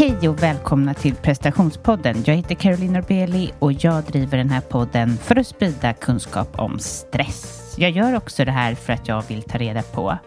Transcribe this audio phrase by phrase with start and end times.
[0.00, 2.22] Hej och välkomna till prestationspodden.
[2.26, 6.78] Jag heter Caroline Norbeli och jag driver den här podden för att sprida kunskap om
[6.78, 7.74] stress.
[7.78, 10.18] Jag gör också det här för att jag vill ta reda på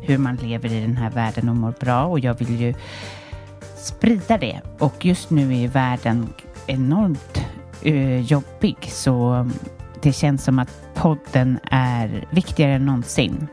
[0.00, 2.74] hur man lever i den här världen och mår bra och jag vill ju
[3.76, 4.60] sprida det.
[4.78, 6.32] Och just nu är världen
[6.66, 7.44] enormt
[7.86, 9.48] uh, jobbig så
[10.02, 13.48] det känns som att podden är viktigare än någonsin.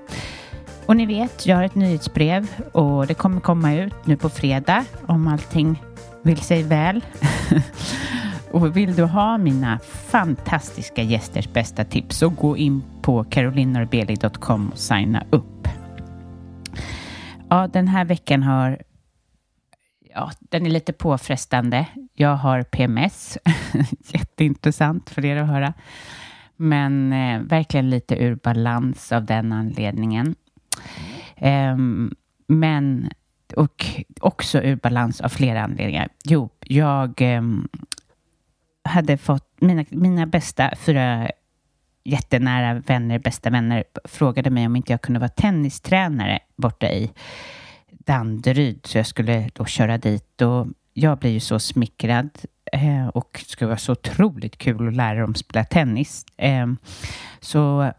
[0.88, 4.86] Och ni vet, jag har ett nyhetsbrev och det kommer komma ut nu på fredag
[5.06, 5.84] om allting
[6.24, 7.06] vill sig väl.
[8.52, 14.78] och vill du ha mina fantastiska gästers bästa tips så gå in på carolinorbeli.com och
[14.78, 15.68] signa upp.
[17.50, 18.82] Ja, den här veckan har
[20.14, 21.86] ja, den är lite påfrestande.
[22.14, 23.38] Jag har PMS.
[24.14, 25.74] Jätteintressant för er att höra.
[26.56, 30.36] Men eh, verkligen lite ur balans av den anledningen.
[31.42, 32.16] Um,
[32.48, 33.10] men,
[33.56, 33.86] och
[34.20, 36.10] också ur balans av flera anledningar.
[36.24, 37.68] Jo, jag um,
[38.84, 41.30] hade fått mina, mina bästa fyra
[42.04, 47.12] jättenära vänner, bästa vänner, frågade mig om inte jag kunde vara tennistränare borta i
[47.90, 52.30] Danderyd, så jag skulle då köra dit och jag blev ju så smickrad
[52.74, 56.26] eh, och det skulle vara så otroligt kul att lära dem spela tennis.
[56.38, 56.68] Eh,
[57.40, 57.92] så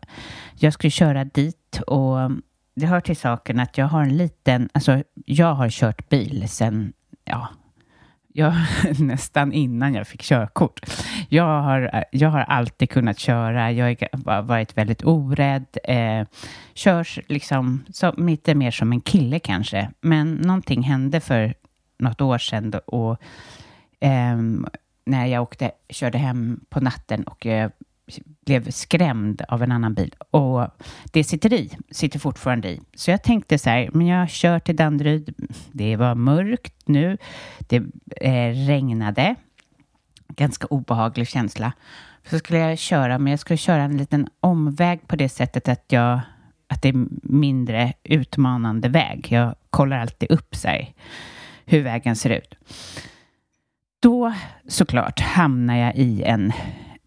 [0.54, 2.30] jag skulle köra dit och
[2.78, 6.92] det hör till saken att jag har en liten, alltså jag har kört bil sen,
[7.24, 7.48] ja,
[8.32, 8.54] jag,
[8.98, 10.80] nästan innan jag fick körkort.
[11.28, 16.26] Jag har, jag har alltid kunnat köra, jag har varit väldigt orädd, eh,
[16.74, 19.90] körs liksom så, lite mer som en kille kanske.
[20.00, 21.54] Men någonting hände för
[21.98, 23.22] något år sedan och
[24.00, 24.38] eh,
[25.04, 27.72] när jag åkte, körde hem på natten och jag
[28.46, 30.66] blev skrämd av en annan bil och
[31.12, 32.80] det sitter i, sitter fortfarande i.
[32.94, 35.34] Så jag tänkte så här, men jag kör till Danderyd.
[35.72, 37.18] Det var mörkt nu.
[37.58, 37.76] Det
[38.16, 39.34] eh, regnade.
[40.28, 41.72] Ganska obehaglig känsla.
[42.30, 45.84] Så skulle jag köra, men jag skulle köra en liten omväg på det sättet att
[45.88, 46.20] jag
[46.68, 49.26] att det är mindre utmanande väg.
[49.30, 50.94] Jag kollar alltid upp sig
[51.66, 52.54] hur vägen ser ut.
[54.00, 54.32] Då
[54.68, 56.52] såklart hamnar jag i en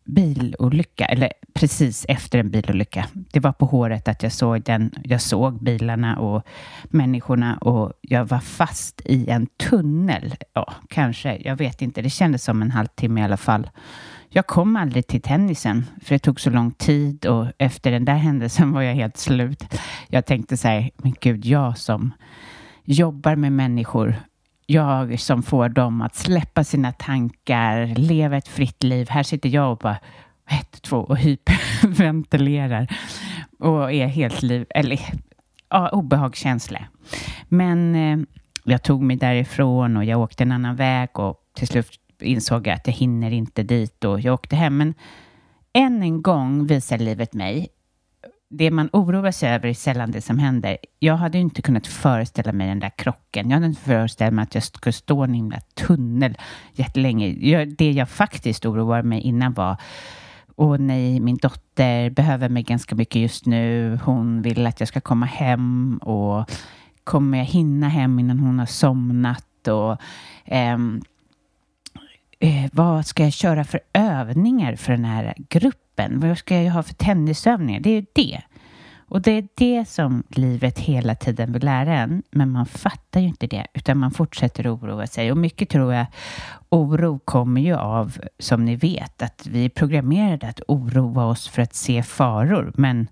[0.05, 3.07] bilolycka, eller precis efter en bilolycka.
[3.13, 4.91] Det var på håret att jag såg den.
[5.03, 6.43] Jag såg bilarna och
[6.83, 10.35] människorna och jag var fast i en tunnel.
[10.53, 11.37] Ja, kanske.
[11.43, 12.01] Jag vet inte.
[12.01, 13.69] Det kändes som en halvtimme i alla fall.
[14.29, 18.15] Jag kom aldrig till tennisen för det tog så lång tid och efter den där
[18.15, 19.63] händelsen var jag helt slut.
[20.07, 22.13] Jag tänkte så här, men gud, jag som
[22.83, 24.15] jobbar med människor
[24.71, 29.09] jag som får dem att släppa sina tankar, leva ett fritt liv.
[29.09, 29.97] Här sitter jag och bara
[30.49, 32.87] ett, två och hyperventilerar
[33.59, 34.99] och är helt liv, eller
[35.69, 36.79] ja, obehagskänsla.
[37.47, 38.25] Men eh,
[38.63, 42.75] jag tog mig därifrån och jag åkte en annan väg och till slut insåg jag
[42.75, 44.77] att jag hinner inte dit och jag åkte hem.
[44.77, 44.93] Men
[45.73, 47.67] än en gång visar livet mig
[48.51, 50.77] det man oroar sig över är sällan det som händer.
[50.99, 53.49] Jag hade inte kunnat föreställa mig den där krocken.
[53.49, 56.37] Jag hade inte föreställt mig att jag skulle stå i en himla tunnel
[56.73, 57.65] jättelänge.
[57.65, 59.77] Det jag faktiskt oroade mig innan var
[60.55, 63.99] Åh nej, min dotter behöver mig ganska mycket just nu.
[64.03, 66.51] Hon vill att jag ska komma hem och
[67.03, 69.67] kommer jag hinna hem innan hon har somnat?
[69.67, 69.97] Och,
[70.45, 71.01] ehm,
[72.39, 75.90] eh, vad ska jag köra för övningar för den här gruppen?
[76.01, 76.19] Kroppen.
[76.19, 77.79] Vad ska jag ha för tennisövningar?
[77.79, 78.41] Det är ju det.
[79.07, 83.27] Och det är det som livet hela tiden vill lära en, men man fattar ju
[83.27, 85.31] inte det, utan man fortsätter oroa sig.
[85.31, 86.05] Och mycket tror jag
[86.69, 91.61] oro kommer ju av, som ni vet, att vi är programmerade att oroa oss för
[91.61, 93.07] att se faror, men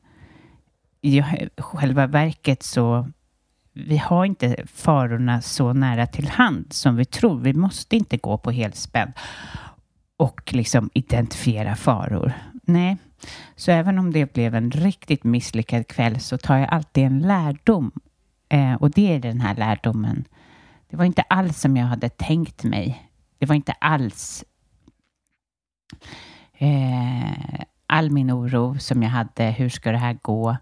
[1.01, 1.23] i
[1.57, 3.07] själva verket så
[3.73, 7.39] vi har inte farorna så nära till hand som vi tror.
[7.39, 9.13] Vi måste inte gå på helspänn
[10.19, 12.33] och liksom identifiera faror.
[12.69, 12.97] Nej,
[13.55, 17.91] så även om det blev en riktigt misslyckad kväll så tar jag alltid en lärdom.
[18.49, 20.25] Eh, och det är den här lärdomen.
[20.89, 23.09] Det var inte alls som jag hade tänkt mig.
[23.37, 24.43] Det var inte alls
[26.57, 29.51] eh, all min oro som jag hade.
[29.51, 30.57] Hur ska det här gå?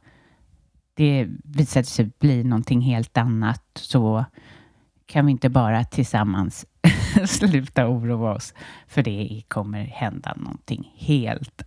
[0.93, 3.63] Det visade sig bli någonting helt annat.
[3.75, 4.25] Så
[5.05, 6.65] kan vi inte bara tillsammans
[7.25, 8.53] sluta oroa oss?
[8.87, 11.66] För det kommer hända någonting helt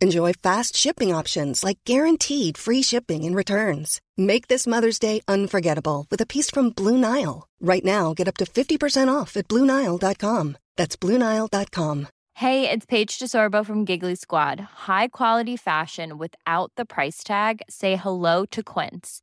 [0.00, 4.00] Enjoy fast shipping options like guaranteed free shipping and returns.
[4.16, 7.48] Make this Mother's Day unforgettable with a piece from Blue Nile.
[7.60, 10.56] Right now, get up to 50% off at BlueNile.com.
[10.76, 12.08] That's BlueNile.com.
[12.34, 14.60] Hey, it's Paige DeSorbo from Giggly Squad.
[14.86, 17.62] High quality fashion without the price tag?
[17.68, 19.22] Say hello to Quince.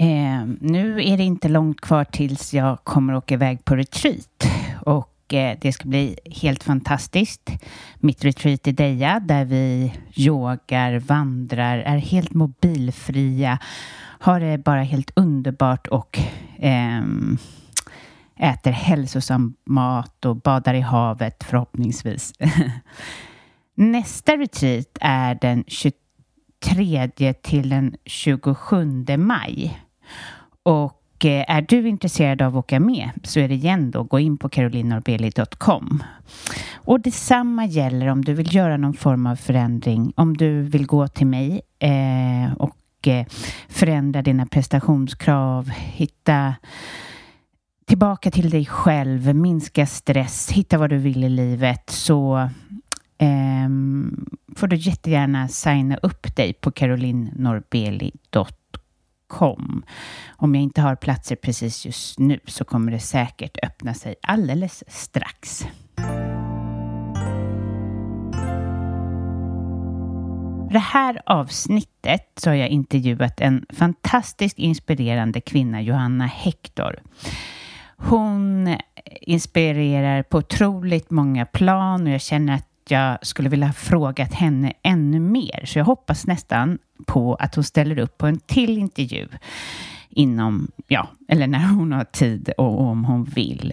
[0.00, 4.46] Eh, nu är det inte långt kvar tills jag kommer åka iväg på retreat.
[4.80, 7.50] Och eh, det ska bli helt fantastiskt.
[7.98, 13.58] Mitt retreat i Deja där vi yogar, vandrar, är helt mobilfria,
[14.20, 16.18] har det bara helt underbart och
[16.58, 17.02] eh,
[18.36, 22.32] äter hälsosam mat och badar i havet förhoppningsvis.
[23.74, 29.78] Nästa retreat är den 23 till den 27 maj.
[30.62, 34.18] Och eh, är du intresserad av att åka med så är det igen då, gå
[34.18, 36.02] in på carolinorbeli.com.
[36.74, 41.08] Och detsamma gäller om du vill göra någon form av förändring, om du vill gå
[41.08, 43.26] till mig eh, och eh,
[43.68, 46.54] förändra dina prestationskrav, hitta
[47.86, 52.38] tillbaka till dig själv, minska stress, hitta vad du vill i livet så
[53.18, 53.68] eh,
[54.56, 58.57] får du jättegärna signa upp dig på carolinnorbeli.com.
[60.36, 64.84] Om jag inte har platser precis just nu så kommer det säkert öppna sig alldeles
[64.86, 65.66] strax.
[70.66, 77.02] För det här avsnittet så har jag intervjuat en fantastiskt inspirerande kvinna, Johanna Hector.
[77.96, 78.76] Hon
[79.20, 84.72] inspirerar på otroligt många plan och jag känner att jag skulle vilja ha frågat henne
[84.82, 85.62] ännu mer.
[85.64, 89.28] Så jag hoppas nästan på att hon ställer upp på en till intervju
[90.10, 93.72] inom, ja, eller när hon har tid och om hon vill.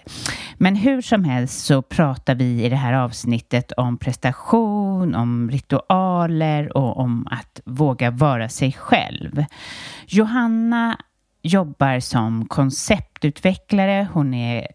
[0.58, 6.78] Men hur som helst så pratar vi i det här avsnittet om prestation, om ritualer
[6.78, 9.46] och om att våga vara sig själv.
[10.08, 10.98] Johanna
[11.42, 14.08] jobbar som konceptutvecklare.
[14.14, 14.68] Hon är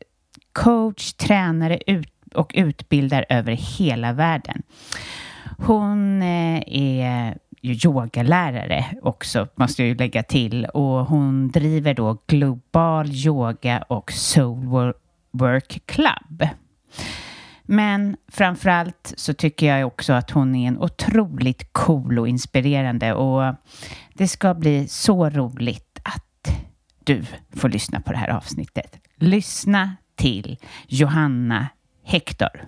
[0.53, 4.63] coach, tränare, ut och utbildar över hela världen.
[5.59, 10.65] Hon eh, är yogalärare också, måste jag ju lägga till.
[10.65, 14.93] Och hon driver då Global Yoga och Soul
[15.33, 16.49] Work Club.
[17.63, 23.55] Men framförallt så tycker jag också att hon är en otroligt cool och inspirerande och
[24.15, 26.57] det ska bli så roligt att
[27.05, 27.25] du
[27.57, 28.97] får lyssna på det här avsnittet.
[29.17, 31.67] Lyssna till Johanna
[32.11, 32.67] Hector.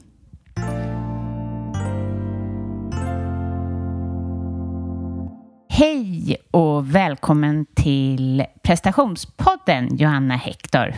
[5.69, 10.95] Hej och välkommen till prestationspodden Johanna Hector.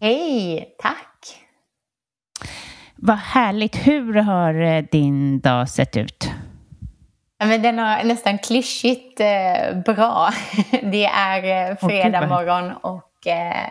[0.00, 1.36] Hej, tack.
[2.96, 3.86] Vad härligt.
[3.86, 6.30] Hur har eh, din dag sett ut?
[7.38, 10.28] Ja, men den har nästan klyschigt eh, bra.
[10.82, 13.68] Det är eh, fredag morgon och eh,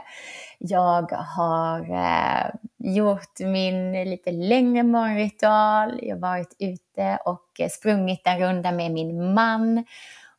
[0.66, 6.00] jag har eh, gjort min lite längre morgonritual.
[6.02, 9.86] Jag har varit ute och eh, sprungit en runda med min man.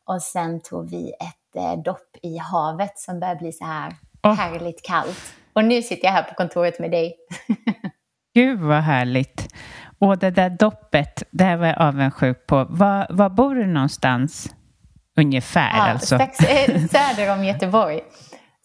[0.04, 4.35] Och sen tog vi ett eh, dopp i havet som börjar bli så här oh.
[4.35, 5.35] härligt kallt.
[5.52, 7.16] Och nu sitter jag här på kontoret med dig.
[8.35, 9.54] Gud vad härligt.
[9.99, 12.66] Och det där doppet, det här var jag avundsjuk på.
[12.71, 14.54] Var, var bor du någonstans?
[15.16, 16.14] Ungefär ja, alltså.
[16.14, 18.00] Strax eh, söder om Göteborg.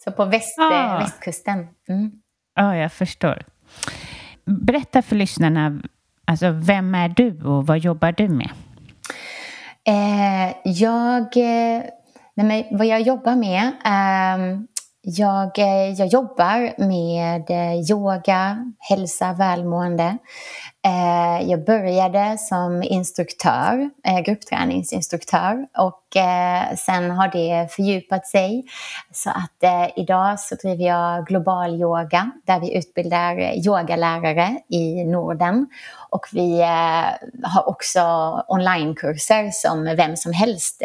[0.04, 0.98] Så på väst, ah.
[0.98, 1.68] västkusten.
[1.88, 2.12] Mm.
[2.54, 3.42] Ja, jag förstår.
[4.44, 5.82] Berätta för lyssnarna,
[6.24, 8.50] alltså, vem är du och vad jobbar du med?
[9.88, 11.82] Eh, jag, eh,
[12.34, 14.60] nej, vad jag jobbar med, eh,
[15.02, 20.18] jag, eh, jag jobbar med eh, yoga, hälsa, välmående.
[20.84, 28.64] Eh, jag började som instruktör, eh, gruppträningsinstruktör och eh, sen har det fördjupat sig.
[29.12, 35.66] Så att eh, idag så driver jag global yoga där vi utbildar yogalärare i Norden.
[36.10, 36.62] Och vi
[37.42, 38.00] har också
[38.48, 40.82] onlinekurser som vem som helst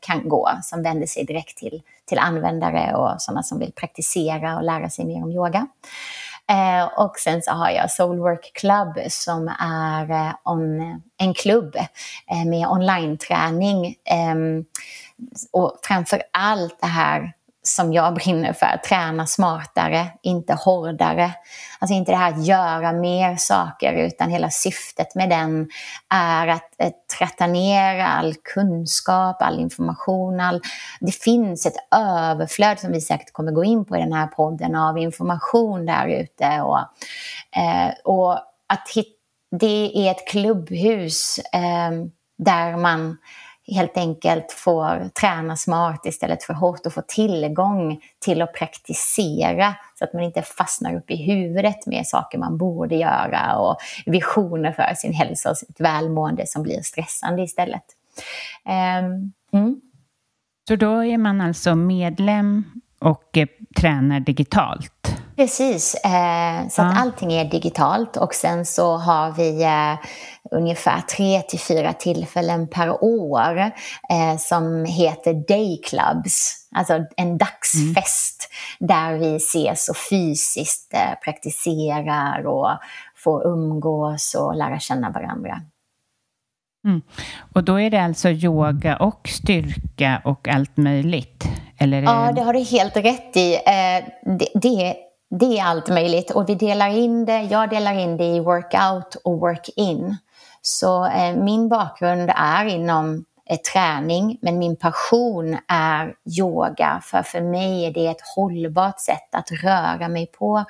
[0.00, 4.64] kan gå som vänder sig direkt till till användare och sådana som vill praktisera och
[4.64, 5.66] lära sig mer om yoga.
[6.50, 10.80] Eh, och sen så har jag Soulwork Club som är eh, on,
[11.18, 11.76] en klubb
[12.30, 13.94] eh, med online-träning.
[14.04, 14.64] Ehm,
[15.52, 18.80] och framför allt det här som jag brinner för.
[18.88, 21.32] Träna smartare, inte hårdare.
[21.78, 25.68] Alltså inte det här att göra mer saker utan hela syftet med den
[26.08, 30.40] är att, att trätta ner all kunskap, all information.
[30.40, 30.60] All...
[31.00, 34.74] Det finns ett överflöd som vi säkert kommer gå in på i den här podden
[34.74, 36.60] av information där ute.
[36.60, 36.78] Och,
[37.56, 38.32] eh, och
[38.66, 39.16] att hit...
[39.50, 41.90] det är ett klubbhus eh,
[42.38, 43.16] där man
[43.70, 50.04] helt enkelt får träna smart istället för hårt och få tillgång till att praktisera så
[50.04, 54.94] att man inte fastnar upp i huvudet med saker man borde göra och visioner för
[54.94, 57.84] sin hälsa och sitt välmående som blir stressande istället.
[58.64, 59.80] Ehm, mm.
[60.68, 62.64] Så då är man alltså medlem
[63.00, 65.20] och eh, tränar digitalt?
[65.40, 70.08] Precis, eh, så att allting är digitalt och sen så har vi eh,
[70.50, 73.58] ungefär tre till fyra tillfällen per år
[74.10, 78.48] eh, som heter dayclubs, alltså en dagsfest
[78.80, 78.88] mm.
[78.88, 82.70] där vi ses och fysiskt praktiserar och
[83.16, 85.60] får umgås och lära känna varandra.
[86.84, 87.02] Mm.
[87.52, 91.44] Och då är det alltså yoga och styrka och allt möjligt?
[91.80, 93.54] Eller Ja, det har du helt rätt i.
[93.54, 94.04] Eh,
[94.38, 94.96] det, det
[95.38, 99.14] det är allt möjligt och vi delar in det, jag delar in det i workout
[99.24, 100.16] och work-in.
[100.62, 103.24] Så eh, min bakgrund är inom
[103.56, 107.00] träning men min passion är yoga.
[107.04, 110.64] För för mig är det ett hållbart sätt att röra mig på.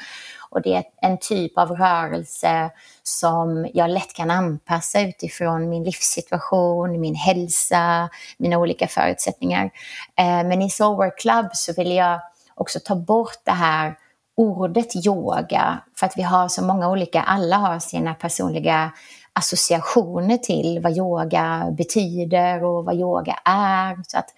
[0.50, 2.70] Och det är en typ av rörelse
[3.02, 8.08] som jag lätt kan anpassa utifrån min livssituation, min hälsa,
[8.38, 9.70] mina olika förutsättningar.
[10.18, 12.20] Eh, men i Soul Club så vill jag
[12.54, 13.96] också ta bort det här
[14.36, 15.80] ordet yoga.
[15.96, 18.92] För att vi har så många olika, alla har sina personliga
[19.40, 23.98] associationer till vad yoga betyder och vad yoga är.
[24.08, 24.28] Så att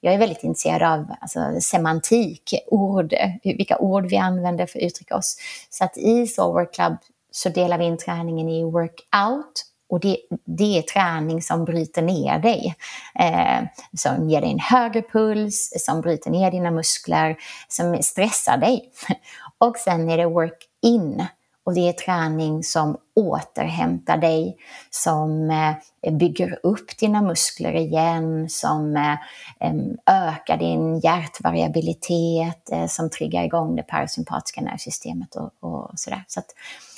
[0.00, 5.16] jag är väldigt intresserad av alltså, semantik, ord, vilka ord vi använder för att uttrycka
[5.16, 5.36] oss.
[5.70, 6.96] Så att i Soul Club
[7.30, 12.38] så delar vi in träningen i workout och det, det är träning som bryter ner
[12.38, 12.74] dig.
[13.18, 13.64] Eh,
[13.96, 17.36] som ger dig en högre puls, som bryter ner dina muskler,
[17.68, 18.92] som stressar dig.
[19.58, 21.26] Och sen är det work-in.
[21.64, 24.56] Och det är träning som återhämtar dig,
[24.90, 29.74] som eh, bygger upp dina muskler igen, som eh,
[30.06, 36.24] ökar din hjärtvariabilitet, eh, som triggar igång det parasympatiska nervsystemet och, och sådär.
[36.26, 36.40] Så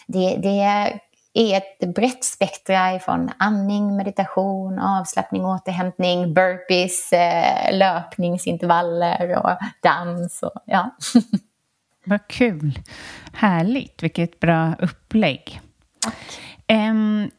[0.06, 1.00] det, det är
[1.56, 7.10] ett brett spektra ifrån andning, meditation, avslappning, återhämtning, burpees,
[7.72, 10.42] löpningsintervaller och dans.
[10.42, 10.90] Och, ja.
[12.04, 12.78] Vad kul.
[13.32, 14.02] Härligt.
[14.02, 15.60] Vilket bra upplägg.
[16.68, 17.30] Um,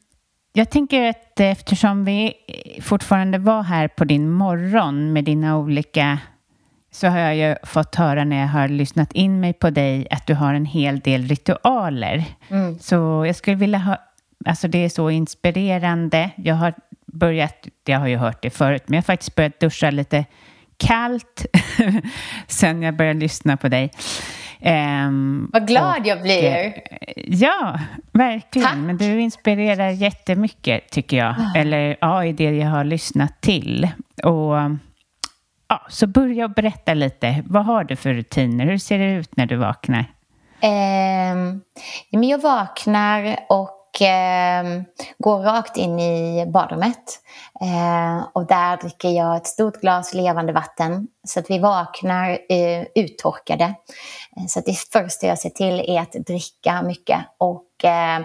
[0.53, 2.33] jag tänker att eftersom vi
[2.81, 6.19] fortfarande var här på din morgon med dina olika
[6.91, 10.27] så har jag ju fått höra när jag har lyssnat in mig på dig att
[10.27, 12.23] du har en hel del ritualer.
[12.49, 12.79] Mm.
[12.79, 13.97] Så jag skulle vilja ha,
[14.45, 16.29] alltså det är så inspirerande.
[16.35, 16.73] Jag har
[17.05, 20.25] börjat, jag har ju hört det förut, men jag har faktiskt börjat duscha lite
[20.77, 21.45] kallt
[22.47, 23.91] sen jag började lyssna på dig.
[24.65, 26.73] Um, Vad glad och, jag blir.
[27.15, 27.79] Ja,
[28.11, 28.67] verkligen.
[28.67, 28.77] Tack.
[28.77, 31.29] Men du inspirerar jättemycket, tycker jag.
[31.29, 31.57] Oh.
[31.57, 33.87] Eller ja, i det jag har lyssnat till.
[34.23, 34.55] Och
[35.67, 37.43] ja, Så börja berätta lite.
[37.45, 38.65] Vad har du för rutiner?
[38.65, 40.05] Hur ser det ut när du vaknar?
[40.61, 41.61] Um,
[42.11, 44.81] men jag vaknar och eh,
[45.17, 47.19] går rakt in i badrummet.
[47.61, 52.85] Eh, och där dricker jag ett stort glas levande vatten så att vi vaknar eh,
[52.95, 53.63] uttorkade.
[54.37, 58.21] Eh, så att det första jag ser till är att dricka mycket och eh,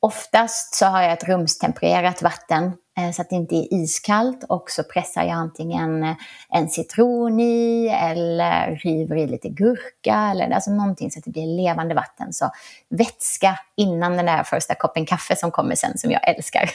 [0.00, 4.70] oftast så har jag ett rumstempererat vatten Eh, så att det inte är iskallt och
[4.70, 6.16] så pressar jag antingen
[6.48, 11.56] en citron i eller river i lite gurka eller alltså någonting så att det blir
[11.56, 12.32] levande vatten.
[12.32, 12.50] Så
[12.88, 16.70] vätska innan den där första koppen kaffe som kommer sen som jag älskar.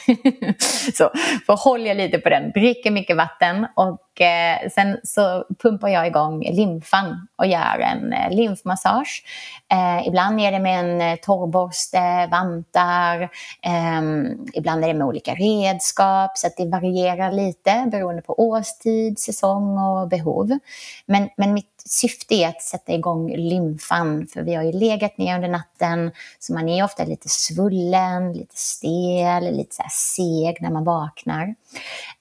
[0.96, 1.10] så
[1.46, 6.42] förhåller jag lite på den, dricker mycket vatten och eh, sen så pumpar jag igång
[6.42, 9.24] limfan och gör en eh, lymfmassage.
[9.72, 13.28] Eh, ibland är det med en eh, torrborste, vantar,
[13.62, 19.18] ehm, ibland är det med olika redskap så att det varierar lite beroende på årstid,
[19.18, 20.58] säsong och behov.
[21.06, 25.34] Men, men mitt syfte är att sätta igång lymfan för vi har ju legat ner
[25.34, 30.84] under natten så man är ofta lite svullen, lite stel, lite så seg när man
[30.84, 31.54] vaknar.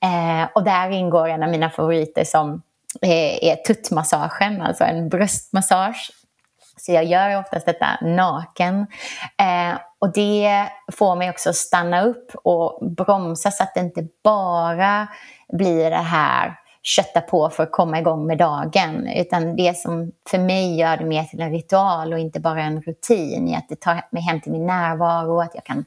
[0.03, 2.61] Eh, och där ingår en av mina favoriter som
[3.01, 6.11] är, är tuttmassagen, alltså en bröstmassage
[6.77, 8.87] så jag gör oftast detta naken.
[9.37, 14.07] Eh, och det får mig också att stanna upp och bromsa så att det inte
[14.23, 15.07] bara
[15.53, 19.07] blir det här kötta på för att komma igång med dagen.
[19.07, 22.81] Utan det som för mig gör det mer till en ritual och inte bara en
[22.81, 25.85] rutin är att det tar mig hem till min närvaro, att jag kan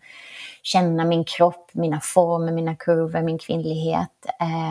[0.62, 4.26] känna min kropp, mina former, mina kurvor, min kvinnlighet.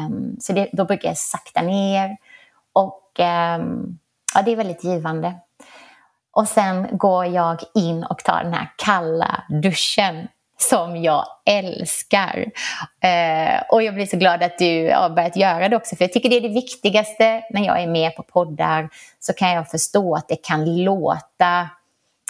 [0.05, 2.17] Um, så det, då brukar jag sakta ner
[2.73, 3.99] och um,
[4.35, 5.33] ja, det är väldigt givande.
[6.31, 10.27] Och sen går jag in och tar den här kalla duschen
[10.63, 12.45] som jag älskar.
[13.03, 16.13] Eh, och jag blir så glad att du har börjat göra det också, för jag
[16.13, 18.89] tycker det är det viktigaste när jag är med på poddar,
[19.19, 21.69] så kan jag förstå att det kan låta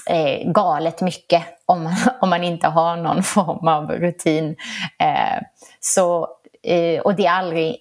[0.09, 4.55] eh, galet mycket om man, om man inte har någon form av rutin.
[4.99, 5.41] Eh,
[5.79, 6.27] så,
[6.63, 7.77] eh, och det är aldrig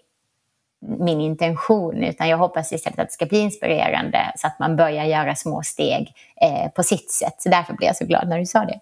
[0.81, 5.05] min intention, utan jag hoppas istället att det ska bli inspirerande så att man börjar
[5.05, 7.35] göra små steg eh, på sitt sätt.
[7.39, 8.81] Så därför blev jag så glad när du sa det.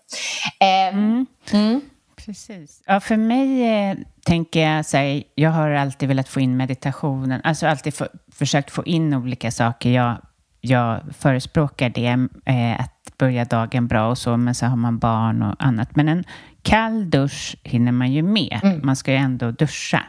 [0.60, 1.26] Eh, mm.
[1.52, 1.80] Mm.
[2.26, 2.82] Precis.
[2.86, 7.40] Ja, för mig eh, tänker jag så här, jag har alltid velat få in meditationen,
[7.44, 9.90] alltså alltid för, försökt få in olika saker.
[9.90, 10.16] Jag,
[10.60, 15.42] jag förespråkar det, eh, att börja dagen bra och så, men så har man barn
[15.42, 15.96] och annat.
[15.96, 16.24] Men en
[16.62, 18.60] kall dusch hinner man ju med.
[18.62, 18.80] Mm.
[18.86, 20.02] Man ska ju ändå duscha.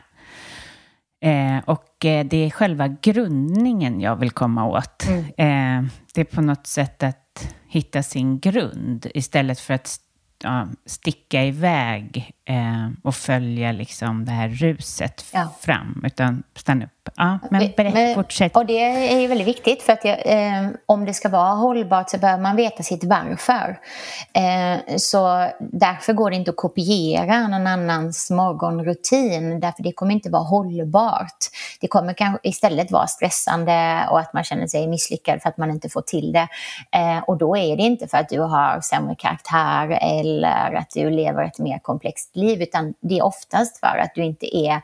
[1.21, 5.07] Eh, och eh, det är själva grundningen jag vill komma åt.
[5.07, 5.23] Mm.
[5.85, 9.97] Eh, det är på något sätt att hitta sin grund istället för att
[10.43, 15.49] ja, sticka iväg eh, och följa liksom det här ruset ja.
[15.59, 17.09] fram, utan stanna upp.
[17.15, 18.55] Ja, men berätta, fortsätt.
[18.55, 18.83] Och det
[19.13, 22.43] är ju väldigt viktigt, för att jag, eh, om det ska vara hållbart så behöver
[22.43, 23.79] man veta sitt varför.
[24.33, 30.29] Eh, så därför går det inte att kopiera någon annans morgonrutin, därför det kommer inte
[30.29, 31.37] vara hållbart.
[31.81, 35.71] Det kommer kanske istället vara stressande och att man känner sig misslyckad för att man
[35.71, 36.47] inte får till det.
[36.91, 41.09] Eh, och då är det inte för att du har sämre karaktär eller att du
[41.09, 44.81] lever ett mer komplext liv, utan det är oftast för att du inte är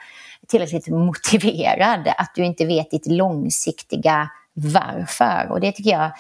[0.48, 5.48] tillräckligt motiverad, att du inte vet ditt långsiktiga varför.
[5.52, 6.12] Och det tycker jag,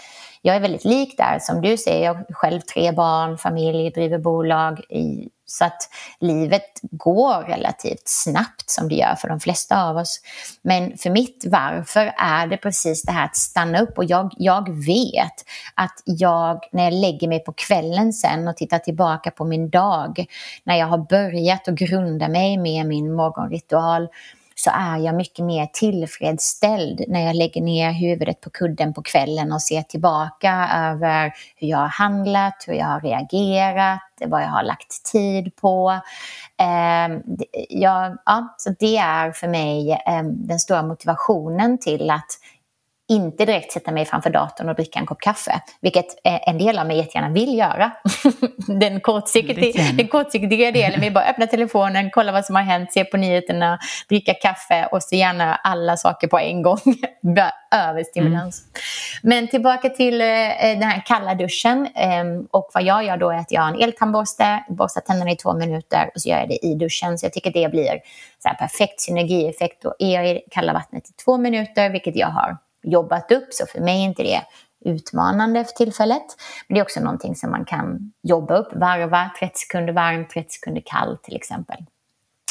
[0.41, 1.39] jag är väldigt lik där.
[1.39, 4.79] Som du säger, jag har själv tre barn, familj, driver bolag.
[4.79, 10.21] I, så att livet går relativt snabbt som det gör för de flesta av oss.
[10.61, 13.97] Men för mitt varför är det precis det här att stanna upp.
[13.97, 15.45] Och jag, jag vet
[15.75, 20.25] att jag, när jag lägger mig på kvällen sen och tittar tillbaka på min dag,
[20.63, 24.07] när jag har börjat att grunda mig med min morgonritual,
[24.55, 29.51] så är jag mycket mer tillfredsställd när jag lägger ner huvudet på kudden på kvällen
[29.51, 34.63] och ser tillbaka över hur jag har handlat, hur jag har reagerat, vad jag har
[34.63, 35.99] lagt tid på.
[36.59, 37.17] Eh,
[37.69, 42.29] jag, ja, så det är för mig eh, den stora motivationen till att
[43.09, 46.87] inte direkt sätta mig framför datorn och dricka en kopp kaffe, vilket en del av
[46.87, 47.91] mig jättegärna vill göra.
[48.79, 53.05] den, kortsiktiga, den kortsiktiga delen vill bara öppna telefonen, kolla vad som har hänt, se
[53.05, 56.79] på nyheterna, dricka kaffe och så gärna alla saker på en gång.
[57.75, 58.61] Överstimulans.
[58.61, 58.75] Mm.
[59.23, 60.27] Men tillbaka till eh,
[60.59, 61.87] den här kalla duschen.
[61.95, 65.35] Eh, och vad jag gör då är att jag har en eltandborste, borstar tänderna i
[65.35, 67.17] två minuter och så gör jag det i duschen.
[67.17, 67.99] Så jag tycker det blir
[68.43, 69.83] så perfekt synergieffekt.
[69.83, 73.65] Då är jag i kalla vattnet i två minuter, vilket jag har jobbat upp, så
[73.65, 74.41] för mig är inte det
[74.85, 76.25] utmanande för tillfället.
[76.67, 80.49] Men det är också någonting som man kan jobba upp, varva 30 sekunder varmt, 30
[80.49, 81.77] sekunder kallt till exempel.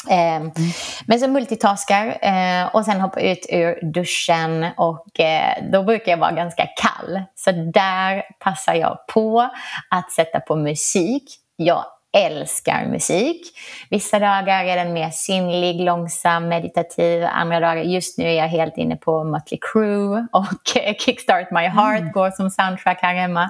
[0.09, 0.51] Eh, mm.
[1.05, 6.17] Men så multitaskar eh, och sen hoppar ut ur duschen och eh, då brukar jag
[6.17, 7.21] vara ganska kall.
[7.35, 9.49] Så där passar jag på
[9.89, 11.23] att sätta på musik.
[11.55, 13.41] Jag älskar musik.
[13.89, 17.25] Vissa dagar är den mer sinnlig, långsam, meditativ.
[17.25, 20.45] Andra dagar, just nu är jag helt inne på Mötley Crüe och
[20.99, 22.11] Kickstart My Heart mm.
[22.11, 23.49] går som soundtrack här hemma.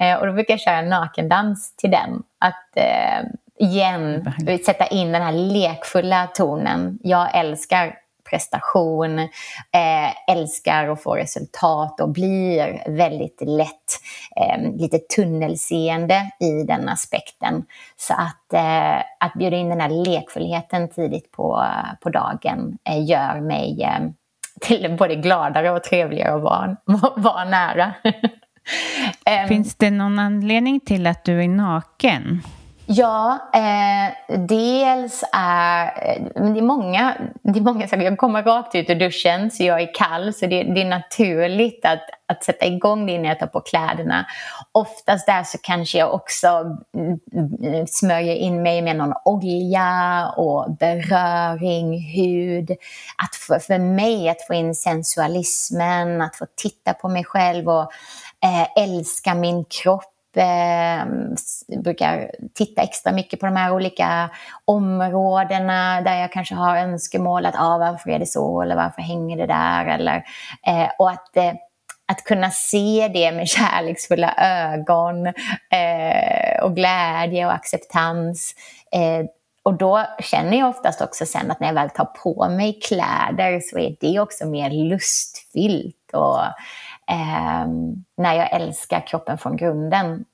[0.00, 2.22] Eh, och då brukar jag köra nakendans till den.
[2.38, 3.28] Att eh,
[3.58, 4.32] igen
[4.66, 6.98] sätta in den här lekfulla tonen.
[7.02, 7.94] Jag älskar
[8.30, 14.00] prestation, eh, älskar att få resultat och blir väldigt lätt
[14.36, 17.64] eh, lite tunnelseende i den aspekten.
[17.96, 21.64] Så att, eh, att bjuda in den här lekfullheten tidigt på,
[22.00, 24.08] på dagen eh, gör mig eh,
[24.60, 26.76] till både gladare och trevligare att vara,
[27.16, 27.94] vara nära.
[29.48, 32.42] Finns det någon anledning till att du är naken?
[32.88, 38.02] Ja, eh, dels är eh, men det är många, det är många saker.
[38.02, 41.84] Jag kommer rakt ut ur duschen så jag är kall så det, det är naturligt
[41.84, 44.26] att, att sätta igång det innan jag tar på kläderna.
[44.72, 46.48] Oftast där så kanske jag också
[46.94, 52.70] mm, smörjer in mig med någon olja och beröring, hud.
[53.22, 57.92] Att för, för mig att få in sensualismen, att få titta på mig själv och
[58.44, 61.04] eh, älska min kropp eh,
[61.82, 64.30] brukar titta extra mycket på de här olika
[64.64, 69.36] områdena där jag kanske har önskemål att ah, varför är det så eller varför hänger
[69.36, 70.16] det där eller
[70.66, 71.52] eh, och att eh,
[72.08, 78.54] att kunna se det med kärleksfulla ögon eh, och glädje och acceptans.
[78.92, 79.26] Eh,
[79.62, 83.60] och då känner jag oftast också sen att när jag väl tar på mig kläder
[83.60, 86.40] så är det också mer lustfyllt och
[87.10, 87.66] eh,
[88.16, 90.24] när jag älskar kroppen från grunden.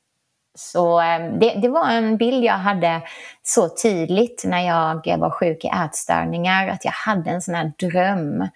[0.55, 3.03] Så eh, det, det, var en bild jag hade
[3.43, 8.49] så tydligt när jag var sjuk i ätstörningar, att jag hade en sån här dröm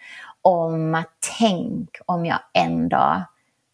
[0.42, 3.22] om att tänk om jag en dag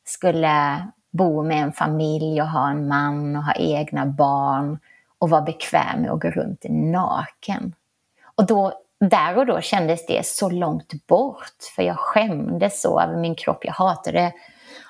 [0.04, 4.78] skulle bo med en familj och ha en man och ha egna barn
[5.18, 7.74] och vara bekväm med att gå runt naken.
[8.34, 8.72] Och då,
[9.08, 13.64] där och då kändes det så långt bort, för jag skämdes så över min kropp.
[13.64, 14.32] Jag hatade,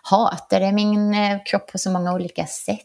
[0.02, 2.78] hatade min eh, kropp på så många olika sätt.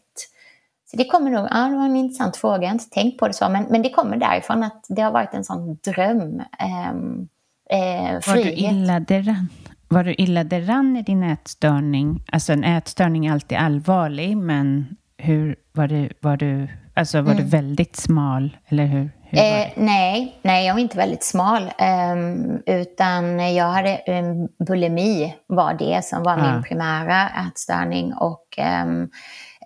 [0.92, 3.28] Så det kommer nog, ja det var en intressant fråga, jag har inte tänkt på
[3.28, 6.42] det så, men, men det kommer därifrån att det har varit en sån dröm.
[6.60, 7.28] Ehm,
[7.70, 8.28] eh, frihet.
[8.28, 9.50] Var du illa däran?
[9.88, 12.24] Var du illa däran i din ätstörning?
[12.32, 17.44] Alltså en ätstörning är alltid allvarlig, men hur var du, var du, alltså var mm.
[17.44, 19.12] du väldigt smal, eller hur?
[19.32, 21.72] Eh, nej, nej, jag var inte väldigt smal,
[22.14, 26.52] um, utan jag hade um, bulimi var det som var ah.
[26.52, 29.10] min primära ätstörning och um,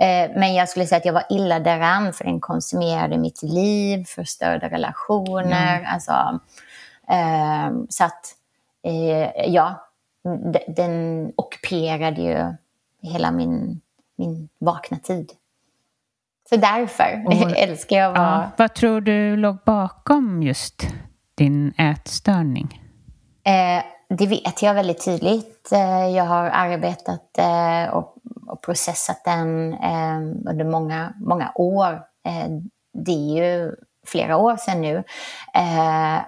[0.02, 4.06] Eh, men jag skulle säga att jag var illa däran för den konsumerade mitt liv,
[4.06, 5.78] förstörde relationer.
[5.78, 5.94] Mm.
[5.94, 6.40] Alltså,
[7.10, 8.36] eh, så att,
[8.84, 9.88] eh, ja,
[10.68, 12.54] den ockuperade ju
[13.02, 13.82] hela min,
[14.16, 15.32] min vakna tid.
[16.54, 18.28] Så därför och, älskar jag att vara...
[18.28, 20.88] Ja, vad tror du låg bakom just
[21.36, 22.82] din ätstörning?
[23.44, 23.84] Eh,
[24.18, 25.72] det vet jag väldigt tydligt.
[25.72, 28.16] Eh, jag har arbetat eh, och
[28.66, 30.18] processat den eh,
[30.52, 32.02] under många, många år.
[32.94, 33.76] Det är ju
[34.08, 35.04] flera år sedan nu.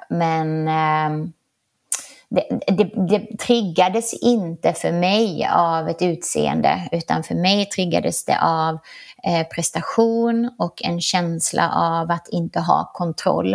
[0.10, 1.30] Men eh,
[2.30, 8.42] det, det, det, triggades inte för mig av ett utseende utan för mig triggades det
[8.42, 8.78] av
[9.28, 13.54] eh, prestation och en känsla av att inte ha kontroll.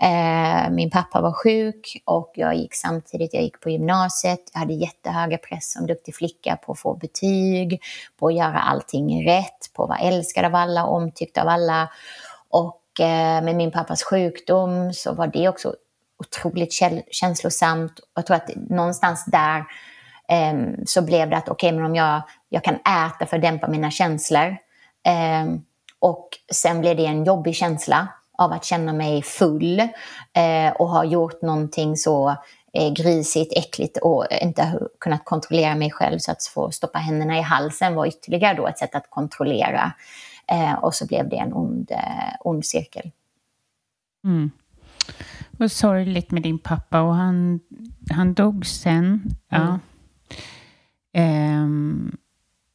[0.00, 4.72] Eh, min pappa var sjuk och jag gick samtidigt, jag gick på gymnasiet, jag hade
[4.72, 7.82] jättehöga press som duktig flicka på att få betyg,
[8.18, 11.88] på att göra allting rätt, på att vara älskad av alla, omtyckt av alla.
[12.48, 15.74] Och eh, med min pappas sjukdom så var det också
[16.18, 16.72] otroligt
[17.10, 18.00] känslosamt.
[18.14, 19.64] Jag tror att någonstans där
[20.28, 20.54] eh,
[20.86, 23.68] så blev det att okej, okay, men om jag, jag kan äta för att dämpa
[23.68, 24.56] mina känslor.
[25.06, 25.54] Eh,
[25.98, 28.08] och sen blev det en jobbig känsla
[28.38, 29.80] av att känna mig full
[30.32, 32.36] eh, och ha gjort någonting så
[32.72, 36.18] eh, grisigt, äckligt och inte kunnat kontrollera mig själv.
[36.18, 39.92] Så att få stoppa händerna i halsen var ytterligare då ett sätt att kontrollera.
[40.46, 43.10] Eh, och så blev det en ond, eh, ond cirkel.
[44.24, 44.50] Mm.
[45.58, 47.60] Och sorgligt med din pappa och han,
[48.10, 49.22] han dog sen.
[49.48, 49.78] Ja.
[51.18, 52.16] Um,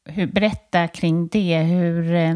[0.06, 1.58] hur, berätta kring det.
[1.58, 2.36] Hur, eh,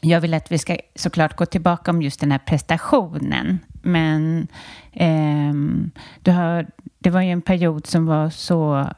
[0.00, 3.58] jag vill att vi ska såklart gå tillbaka om just den här prestationen.
[3.82, 4.48] Men
[4.92, 5.52] eh,
[6.20, 6.66] du har,
[6.98, 8.88] det var ju en period som var så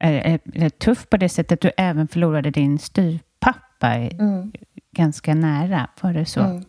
[0.00, 4.52] eh, eh tuff på det sättet att du även förlorade din styrpappa mm.
[4.96, 5.88] ganska nära.
[6.00, 6.40] Var det så?
[6.40, 6.64] Mm.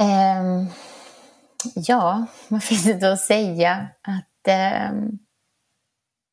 [0.00, 0.66] Um,
[1.74, 3.88] ja, vad finns det att säga?
[4.02, 4.48] Att,
[4.92, 5.18] um,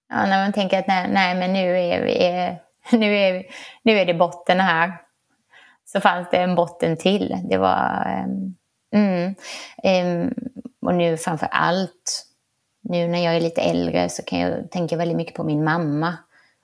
[0.10, 2.58] ja, när man tänker att nej, nej men nu är vi
[2.98, 3.46] nu är,
[3.84, 5.02] nu är det botten här.
[5.86, 7.38] Så fanns det en botten till.
[7.50, 8.24] Det var...
[8.26, 8.56] Um,
[8.91, 9.36] mm,
[9.84, 10.34] um,
[10.82, 12.26] och nu framför allt,
[12.82, 16.17] nu när jag är lite äldre så kan jag tänka väldigt mycket på min mamma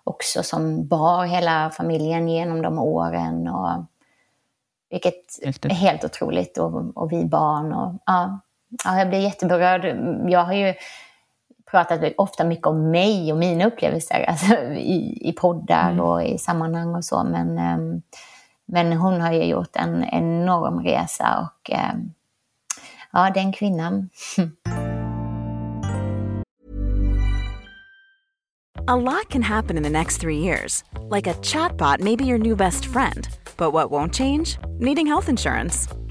[0.03, 3.47] också som bar hela familjen genom de åren.
[3.47, 3.85] Och,
[4.89, 5.13] vilket
[5.65, 6.57] är helt otroligt.
[6.57, 7.73] Och, och vi barn.
[7.73, 8.39] Och, ja,
[8.85, 9.85] ja, jag blir jätteberörd.
[10.31, 10.73] Jag har ju
[11.73, 16.05] pratat ofta mycket om mig och mina upplevelser alltså, i, i poddar mm.
[16.05, 17.23] och i sammanhang och så.
[17.23, 18.01] Men, um,
[18.65, 22.13] men hon har ju gjort en enorm resa och um,
[23.11, 24.09] ja, den kvinnan.
[28.87, 30.83] A lot can happen in the next three years.
[31.09, 33.29] Like a chatbot may be your new best friend.
[33.55, 34.57] But what won't change?
[34.79, 35.87] Needing health insurance.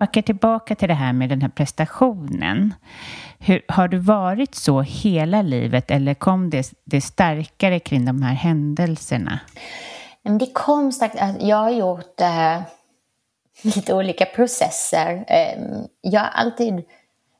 [0.00, 2.74] Backar tillbaka till det här med den här prestationen.
[3.38, 8.34] Hur, har du varit så hela livet eller kom det, det starkare kring de här
[8.34, 9.40] händelserna?
[10.22, 11.16] Det kom starkt.
[11.20, 12.60] Alltså, jag har gjort äh,
[13.62, 15.24] lite olika processer.
[15.28, 16.84] Ehm, jag har alltid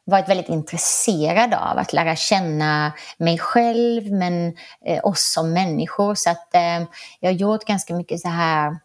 [0.04, 6.14] varit väldigt intresserad av att lära känna mig själv men eh, oss som människor.
[6.14, 6.82] Så att eh,
[7.20, 8.76] jag har gjort ganska mycket så här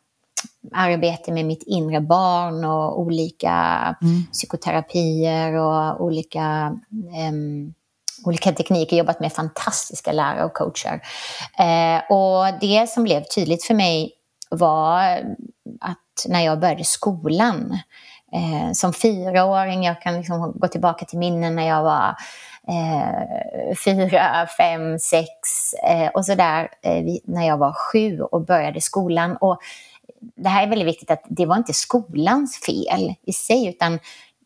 [0.73, 3.55] arbete med mitt inre barn och olika
[4.01, 4.23] mm.
[4.31, 6.75] psykoterapier och olika,
[7.29, 7.73] um,
[8.25, 8.97] olika tekniker.
[8.97, 11.01] Jobbat med fantastiska lärare och coacher.
[11.59, 14.11] Uh, och det som blev tydligt för mig
[14.49, 15.01] var
[15.81, 17.77] att när jag började skolan
[18.35, 22.15] uh, som fyraåring, jag kan liksom gå tillbaka till minnen när jag var
[22.69, 25.29] eh, fyra, fem, sex
[25.87, 29.37] eh, och sådär eh, när jag var sju och började skolan.
[29.41, 29.59] Och
[30.35, 33.93] det här är väldigt viktigt att det var inte skolans fel i sig utan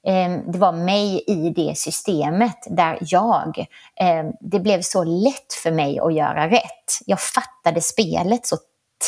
[0.07, 3.59] eh, det var mig i det systemet där jag,
[3.99, 6.99] eh, det blev så lätt för mig att göra rätt.
[7.05, 8.57] Jag fattade spelet så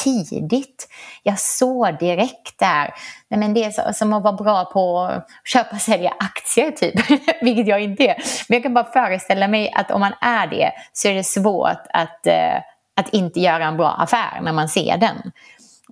[0.03, 0.87] tidigt.
[1.23, 2.93] Jag såg direkt där,
[3.27, 6.95] nej men det är som att vara bra på att köpa och sälja aktier typ,
[7.41, 8.15] vilket jag inte är.
[8.49, 11.81] Men jag kan bara föreställa mig att om man är det så är det svårt
[11.93, 12.55] att, eh,
[12.95, 15.31] att inte göra en bra affär när man ser den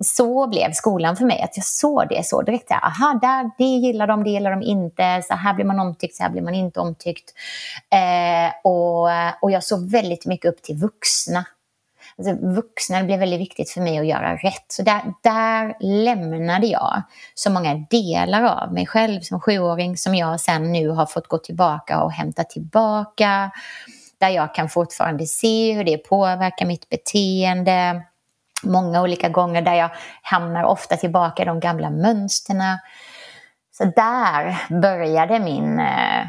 [0.00, 2.70] så blev skolan för mig, att jag såg det så direkt.
[2.70, 5.22] Aha, där, det gillar de, det gillar de inte.
[5.28, 7.34] Så här blir man omtyckt, så här blir man inte omtyckt.
[7.90, 9.08] Eh, och,
[9.40, 11.44] och jag såg väldigt mycket upp till vuxna.
[12.18, 14.64] Alltså, vuxna det blev väldigt viktigt för mig att göra rätt.
[14.68, 17.02] Så där, där lämnade jag
[17.34, 21.38] så många delar av mig själv som sjuåring som jag sen nu har fått gå
[21.38, 23.50] tillbaka och hämta tillbaka.
[24.18, 28.02] Där jag kan fortfarande se hur det påverkar mitt beteende
[28.62, 29.90] många olika gånger där jag
[30.22, 32.78] hamnar ofta tillbaka i de gamla mönsterna.
[33.72, 36.26] Så där började min eh,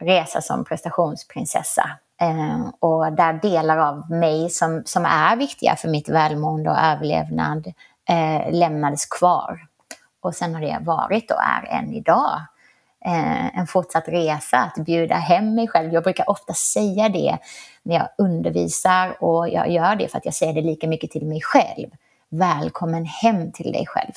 [0.00, 1.90] resa som prestationsprinsessa.
[2.20, 7.66] Eh, och där delar av mig som, som är viktiga för mitt välmående och överlevnad
[8.08, 9.66] eh, lämnades kvar.
[10.20, 12.40] Och sen har det varit och är än idag
[13.04, 15.92] eh, en fortsatt resa att bjuda hem mig själv.
[15.92, 17.38] Jag brukar ofta säga det
[17.82, 21.26] när jag undervisar och jag gör det för att jag säger det lika mycket till
[21.26, 21.88] mig själv.
[22.28, 24.12] Välkommen hem till dig själv.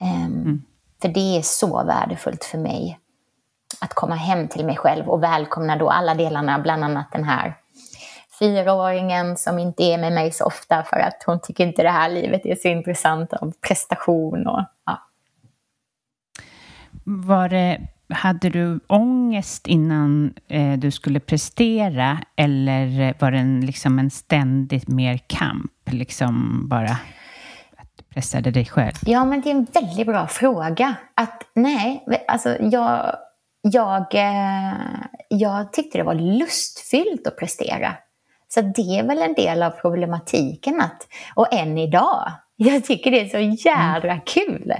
[0.00, 0.62] Um, mm.
[1.02, 2.98] För det är så värdefullt för mig.
[3.80, 7.56] att komma hem till mig själv och välkomna då alla delarna, bland annat den här
[8.38, 12.08] fyraåringen som inte är med mig så ofta för att hon tycker inte det här
[12.08, 15.09] livet är så intressant av prestation och ja.
[17.12, 23.98] Var det, hade du ångest innan eh, du skulle prestera eller var det en, liksom
[23.98, 26.90] en ständigt mer kamp, liksom bara
[27.76, 28.94] att du pressade dig själv?
[29.06, 30.94] Ja, men det är en väldigt bra fråga.
[31.14, 33.16] Att nej, alltså jag,
[33.62, 34.74] jag, eh,
[35.28, 37.94] jag tyckte det var lustfyllt att prestera.
[38.48, 40.80] Så det är väl en del av problematiken.
[40.80, 44.20] Att, och än idag, jag tycker det är så jädra mm.
[44.26, 44.70] kul.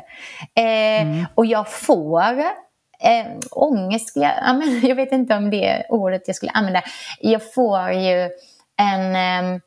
[0.54, 1.26] Eh, mm.
[1.34, 2.38] Och jag får
[3.00, 4.32] eh, ångest, jag,
[4.82, 6.82] jag vet inte om det är ordet jag skulle använda.
[7.20, 8.30] Jag får ju
[8.76, 9.16] en...
[9.16, 9.60] Eh,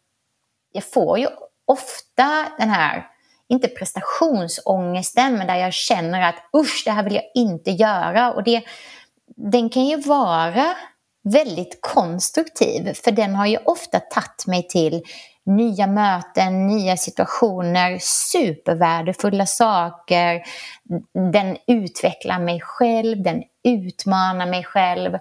[0.71, 1.27] jag får ju
[1.65, 3.07] ofta den här,
[3.49, 8.33] inte prestationsångesten, men där jag känner att usch, det här vill jag inte göra.
[8.33, 8.61] Och det,
[9.35, 10.75] den kan ju vara
[11.23, 15.03] väldigt konstruktiv, för den har ju ofta tagit mig till
[15.45, 20.43] nya möten, nya situationer, supervärdefulla saker.
[21.31, 25.17] Den utvecklar mig själv, den utmanar mig själv.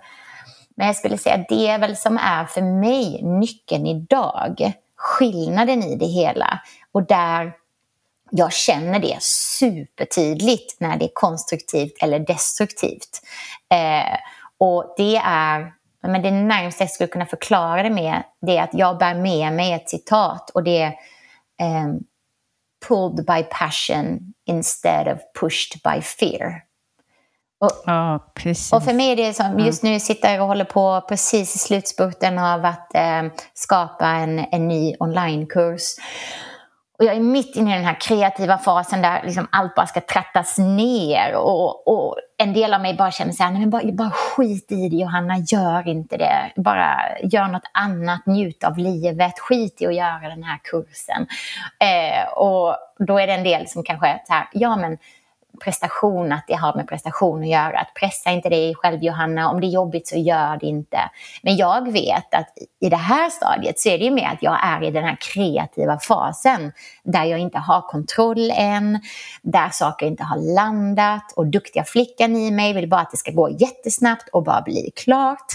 [0.76, 5.82] Men jag skulle säga att det är väl som är för mig nyckeln idag, skillnaden
[5.82, 6.60] i det hela.
[6.92, 7.52] Och där
[8.30, 13.20] jag känner det supertydligt när det är konstruktivt eller destruktivt.
[13.70, 14.16] Eh,
[14.58, 18.74] och det är men det närmaste jag skulle kunna förklara det med det är att
[18.74, 20.82] jag bär med mig ett citat och det
[21.58, 22.00] är um,
[22.88, 26.62] pulled by passion instead of pushed by fear.
[27.60, 28.14] Och, ja,
[28.72, 31.58] och för mig är det som, just nu sitter jag och håller på precis i
[31.58, 33.22] slutspurten av att eh,
[33.54, 35.82] skapa en, en ny onlinekurs.
[37.02, 40.00] Och jag är mitt inne i den här kreativa fasen där liksom allt bara ska
[40.00, 41.34] trattas ner.
[41.34, 44.72] Och, och en del av mig bara känner så här, nej men bara, bara skit
[44.72, 46.52] i det Johanna, gör inte det.
[46.56, 51.26] Bara gör något annat, njut av livet, skit i att göra den här kursen.
[51.80, 54.98] Eh, och då är det en del som kanske så här, ja men
[55.64, 57.78] prestation, att det har med prestation att göra.
[57.78, 60.98] Att pressa inte dig själv Johanna, om det är jobbigt så gör det inte.
[61.42, 62.48] Men jag vet att
[62.80, 65.16] i det här stadiet så är det ju mer att jag är i den här
[65.34, 66.72] kreativa fasen
[67.04, 69.00] där jag inte har kontroll än,
[69.42, 73.30] där saker inte har landat och duktiga flickan i mig vill bara att det ska
[73.30, 75.46] gå jättesnabbt och bara bli klart.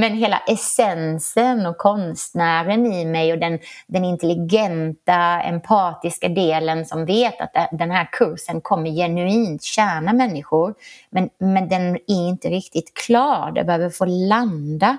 [0.00, 7.40] Men hela essensen och konstnären i mig och den, den intelligenta, empatiska delen som vet
[7.40, 10.74] att den här kursen kommer genuint tjäna människor.
[11.10, 14.98] Men, men den är inte riktigt klar, den behöver få landa.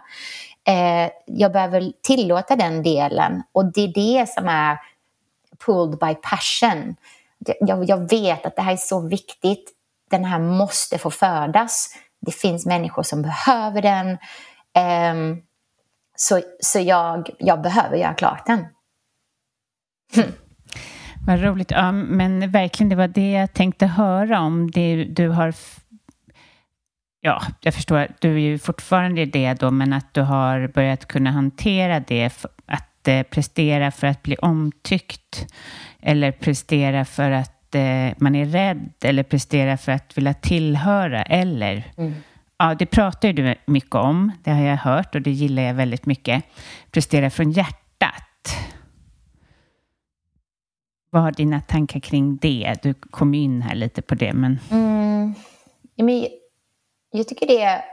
[0.68, 4.78] Eh, jag behöver tillåta den delen och det är det som är
[5.66, 6.96] pulled by passion.
[7.60, 9.72] Jag, jag vet att det här är så viktigt.
[10.10, 11.90] Den här måste få födas.
[12.20, 14.18] Det finns människor som behöver den.
[14.78, 15.42] Um,
[16.16, 18.66] så så jag, jag behöver göra klart den.
[20.16, 20.32] Hm.
[21.28, 21.72] Vad roligt.
[21.72, 24.72] Ja, men verkligen, det var det jag tänkte höra om.
[24.72, 25.54] Det du har...
[27.22, 28.08] Ja, jag förstår.
[28.20, 32.46] Du är ju fortfarande det då, men att du har börjat kunna hantera det.
[32.66, 35.54] Att eh, prestera för att bli omtyckt.
[36.02, 38.94] Eller prestera för att eh, man är rädd.
[39.02, 41.24] Eller prestera för att vilja tillhöra.
[41.24, 42.14] Eller mm.
[42.60, 44.32] Ja, det pratar du mycket om.
[44.44, 46.44] Det har jag hört och det gillar jag väldigt mycket.
[46.92, 48.24] Prestera från hjärtat.
[51.10, 52.76] Vad har dina tankar kring det?
[52.84, 54.60] Du kom in här lite på det, men...
[54.72, 55.34] Mm,
[55.96, 56.28] men
[57.12, 57.84] jag tycker det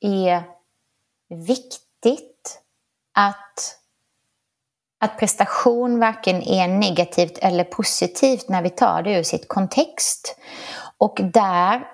[0.00, 0.42] är
[1.28, 2.60] viktigt
[3.14, 3.78] att,
[4.98, 10.36] att prestation varken är negativt eller positivt när vi tar det ur sitt kontext.
[10.98, 11.86] Och där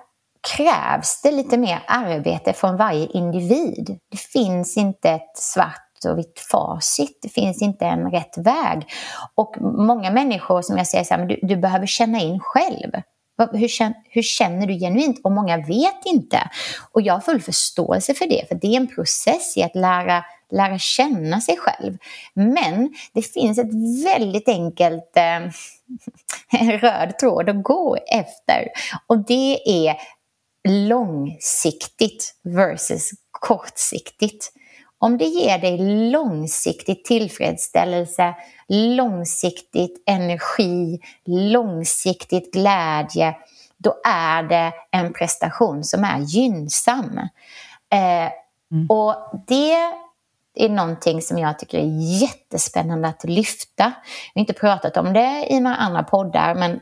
[0.55, 3.99] krävs det lite mer arbete från varje individ.
[4.11, 7.19] Det finns inte ett svart och vitt facit.
[7.21, 8.87] Det finns inte en rätt väg.
[9.35, 12.91] Och många människor som jag säger så här, men du, du behöver känna in själv.
[13.51, 15.21] Hur, hur, känner du genuint?
[15.23, 16.49] Och många vet inte.
[16.91, 20.23] Och jag har full förståelse för det, för det är en process i att lära,
[20.51, 21.97] lära känna sig själv.
[22.33, 28.67] Men det finns ett väldigt enkelt eh, röd tråd att gå efter.
[29.07, 29.95] Och det är
[30.67, 34.51] långsiktigt versus kortsiktigt.
[34.99, 35.77] Om det ger dig
[36.11, 38.35] långsiktig tillfredsställelse,
[38.67, 43.35] långsiktigt energi, långsiktigt glädje,
[43.77, 47.17] då är det en prestation som är gynnsam.
[47.89, 48.31] Eh,
[48.71, 48.89] mm.
[48.89, 49.15] Och
[49.47, 49.73] det
[50.55, 53.83] är någonting som jag tycker är jättespännande att lyfta.
[54.33, 56.79] Jag har inte pratat om det i några andra poddar, men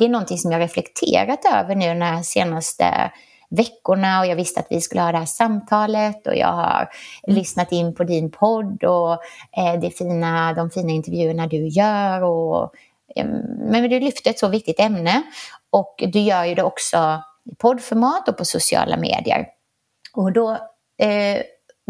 [0.00, 3.10] det är någonting som jag reflekterat över nu här senaste
[3.50, 6.90] veckorna och jag visste att vi skulle ha det här samtalet och jag har
[7.22, 7.38] mm.
[7.38, 9.12] lyssnat in på din podd och
[9.56, 12.22] eh, det fina, de fina intervjuerna du gör.
[12.22, 12.74] Och,
[13.16, 13.26] eh,
[13.58, 15.22] men du lyfter ett så viktigt ämne
[15.70, 19.46] och du gör ju det också i poddformat och på sociala medier.
[20.14, 20.50] Och då,
[20.98, 21.42] eh,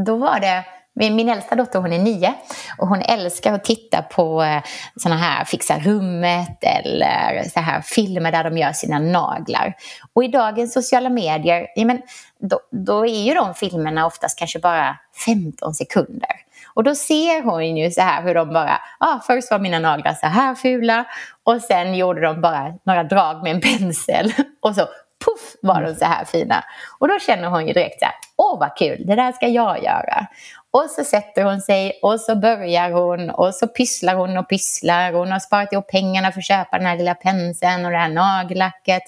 [0.06, 0.64] då var det
[1.00, 2.34] min äldsta dotter hon är nio
[2.78, 4.62] och hon älskar att titta på eh,
[4.96, 9.74] såna här Fixa rummet eller så här filmer där de gör sina naglar.
[10.12, 12.02] Och i dagens sociala medier, ja, men,
[12.40, 14.96] då, då är ju de filmerna oftast kanske bara
[15.26, 16.30] 15 sekunder.
[16.74, 20.14] Och då ser hon ju så här hur de bara, ah, först var mina naglar
[20.14, 21.04] så här fula
[21.44, 24.88] och sen gjorde de bara några drag med en pensel och så
[25.24, 26.64] puff var de så här fina.
[26.98, 29.82] Och då känner hon ju direkt så här, åh vad kul, det där ska jag
[29.82, 30.26] göra.
[30.72, 35.12] Och så sätter hon sig och så börjar hon och så pysslar hon och pysslar.
[35.12, 38.08] Hon har sparat ihop pengarna för att köpa den här lilla penseln och det här
[38.08, 39.02] nagellacket.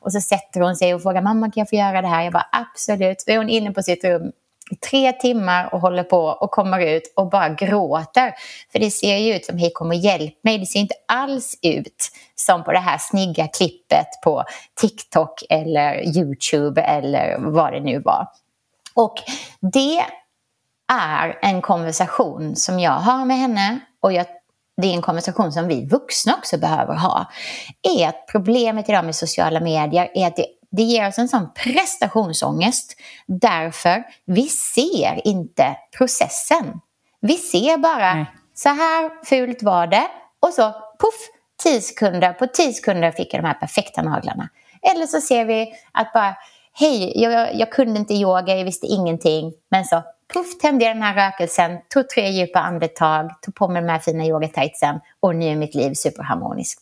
[0.00, 2.22] Och så sätter hon sig och frågar mamma kan jag få göra det här?
[2.22, 3.20] Jag bara absolut.
[3.20, 4.32] Så är hon inne på sitt rum
[4.90, 8.34] tre timmar och håller på och kommer ut och bara gråter.
[8.72, 10.58] För det ser ju ut som hej kom och hjälp mig.
[10.58, 14.44] Det ser inte alls ut som på det här snygga klippet på
[14.80, 18.28] TikTok eller YouTube eller vad det nu var.
[18.94, 19.14] Och
[19.60, 20.04] det
[20.92, 24.26] är en konversation som jag har med henne och jag,
[24.76, 27.26] det är en konversation som vi vuxna också behöver ha.
[27.82, 30.46] Är att problemet idag med sociala medier är att det,
[30.76, 32.96] det ger oss en sån prestationsångest
[33.26, 36.80] därför vi ser inte processen.
[37.20, 38.24] Vi ser bara mm.
[38.54, 40.06] så här fult var det
[40.40, 41.28] och så puff,
[41.62, 44.48] tio sekunder, på tio sekunder fick jag de här perfekta naglarna.
[44.92, 46.36] Eller så ser vi att bara
[46.72, 50.02] hej, jag, jag kunde inte yoga, jag visste ingenting, men så
[50.32, 53.98] puff tände jag den här rökelsen, tog tre djupa andetag, tog på mig de här
[53.98, 56.80] fina yogatightsen och nu är mitt liv superharmoniskt.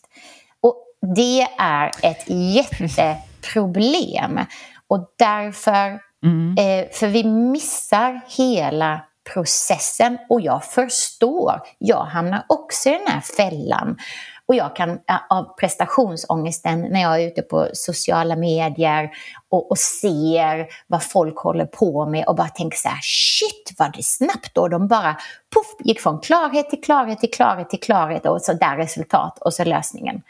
[0.61, 0.85] Och
[1.15, 2.29] det är ett
[3.43, 4.39] jätteproblem.
[4.87, 6.55] Och därför, mm.
[6.57, 9.01] eh, för vi missar hela
[9.33, 13.97] processen och jag förstår, jag hamnar också i den här fällan.
[14.45, 19.09] Och jag kan av prestationsångesten när jag är ute på sociala medier
[19.49, 23.93] och, och ser vad folk håller på med och bara tänker så här, shit vad
[23.93, 25.17] det är snabbt och de bara
[25.53, 29.53] puff, gick från klarhet till klarhet till klarhet till klarhet och så där resultat och
[29.53, 30.21] så lösningen.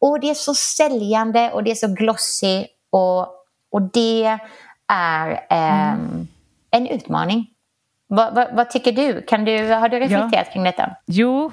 [0.00, 3.20] Och det är så säljande och det är så glossy och,
[3.70, 4.38] och det
[4.88, 6.28] är eh, mm.
[6.70, 7.50] en utmaning.
[8.06, 9.22] Vad, vad, vad, tycker du?
[9.22, 9.72] Kan du?
[9.72, 10.52] Har du reflekterat ja.
[10.52, 10.96] kring detta?
[11.06, 11.52] Jo,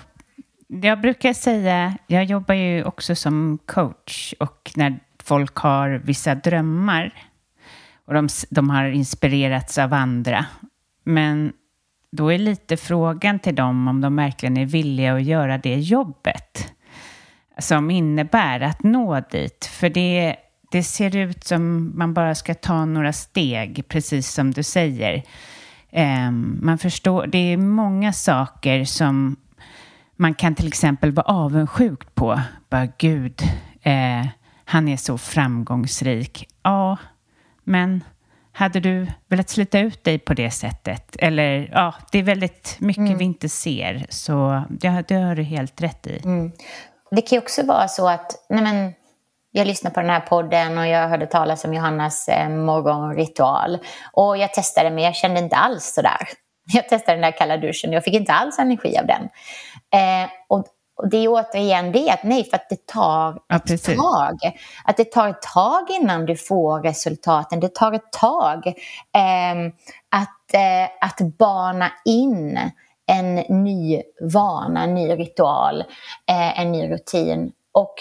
[0.68, 7.14] jag brukar säga, jag jobbar ju också som coach och när folk har vissa drömmar
[8.06, 10.46] och de, de har inspirerats av andra.
[11.04, 11.54] Men
[12.12, 16.74] då är lite frågan till dem om de verkligen är villiga att göra det jobbet
[17.58, 19.66] som innebär att nå dit.
[19.66, 20.36] För det,
[20.72, 25.24] det ser ut som man bara ska ta några steg, precis som du säger.
[25.92, 29.36] Um, man förstår, det är många saker som
[30.16, 32.42] man kan till exempel vara avundsjuk på.
[32.70, 33.42] Bara gud,
[33.82, 34.26] eh,
[34.66, 36.48] han är så framgångsrik.
[36.64, 36.98] Ja,
[37.64, 38.04] men
[38.52, 41.16] hade du velat slita ut dig på det sättet?
[41.20, 43.18] Eller ja, det är väldigt mycket mm.
[43.18, 44.06] vi inte ser.
[44.10, 46.22] Så ja, det har du helt rätt i.
[46.24, 46.52] Mm.
[47.16, 48.94] Det kan ju också vara så att nej men,
[49.52, 53.78] jag lyssnade på den här podden och jag hörde talas om Johannas eh, morgonritual.
[54.14, 56.28] Och jag testade men jag kände inte alls sådär.
[56.74, 59.24] Jag testade den där kalla duschen och jag fick inte alls energi av den.
[59.94, 60.66] Eh, och,
[60.98, 64.38] och, det är återigen det att nej, för att det tar ja, ett tag.
[64.86, 67.60] Att det tar ett tag innan du får resultaten.
[67.60, 69.66] Det tar ett tag eh,
[70.12, 70.56] att,
[71.02, 72.60] att bana in
[73.08, 75.82] en ny vana, en ny ritual,
[76.30, 77.52] eh, en ny rutin.
[77.72, 77.94] Och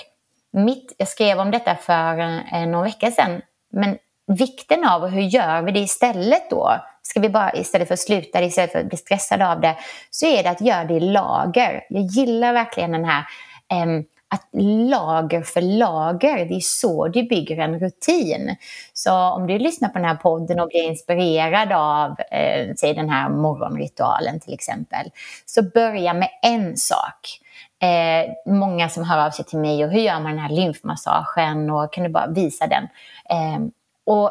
[0.52, 3.42] mitt, jag skrev om detta för eh, några veckor sedan.
[3.72, 6.72] Men vikten av hur gör vi det istället då?
[7.02, 9.76] Ska vi bara istället för att sluta det, istället för att bli stressade av det,
[10.10, 11.84] så är det att göra det i lager.
[11.88, 13.24] Jag gillar verkligen den här
[13.70, 13.86] eh,
[14.34, 14.48] att
[14.90, 18.56] lager för lager, det är så du bygger en rutin.
[18.92, 23.08] Så om du lyssnar på den här podden och blir inspirerad av, eh, säg den
[23.08, 25.10] här morgonritualen till exempel,
[25.46, 27.40] så börja med en sak.
[27.82, 31.70] Eh, många som hör av sig till mig och hur gör man den här lymfmassagen
[31.70, 32.84] och kan du bara visa den?
[33.30, 33.60] Eh,
[34.06, 34.30] och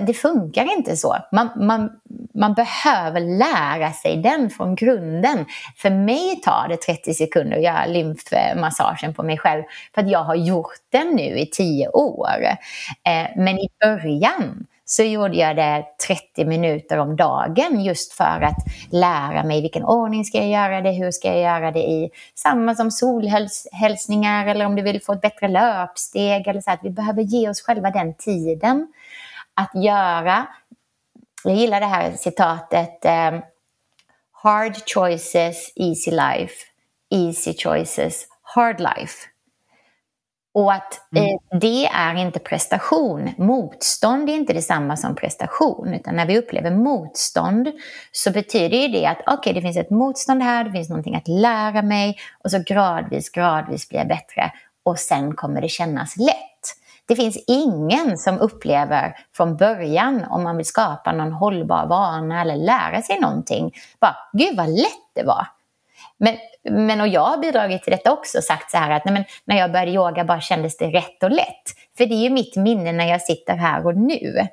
[0.00, 1.16] det funkar inte så.
[1.32, 1.90] Man, man,
[2.34, 5.46] man behöver lära sig den från grunden.
[5.76, 9.62] För mig tar det 30 sekunder att göra lymfmassagen på mig själv
[9.94, 12.46] för att jag har gjort den nu i 10 år.
[13.06, 18.56] Eh, men i början så gjorde jag det 30 minuter om dagen just för att
[18.90, 22.10] lära mig vilken ordning ska jag göra det, hur ska jag göra det i.
[22.34, 26.90] Samma som solhälsningar eller om du vill få ett bättre löpsteg eller så att vi
[26.90, 28.86] behöver ge oss själva den tiden
[29.54, 30.46] att göra,
[31.44, 33.40] jag gillar det här citatet, eh,
[34.32, 36.54] hard choices, easy life,
[37.10, 39.28] easy choices, hard life.
[40.54, 41.24] Och att mm.
[41.24, 43.30] eh, det är inte prestation.
[43.38, 45.94] Motstånd är inte detsamma som prestation.
[45.94, 47.72] Utan när vi upplever motstånd
[48.12, 51.28] så betyder det att okej, okay, det finns ett motstånd här, det finns någonting att
[51.28, 56.81] lära mig och så gradvis, gradvis blir jag bättre och sen kommer det kännas lätt.
[57.08, 62.56] Det finns ingen som upplever från början, om man vill skapa någon hållbar vana eller
[62.56, 65.46] lära sig någonting, bara gud vad lätt det var.
[66.18, 66.36] Men,
[66.70, 69.56] men och jag har bidragit till detta också, sagt så här att nej, men, när
[69.56, 71.62] jag började yoga bara kändes det rätt och lätt.
[71.96, 74.48] För det är ju mitt minne när jag sitter här och nu.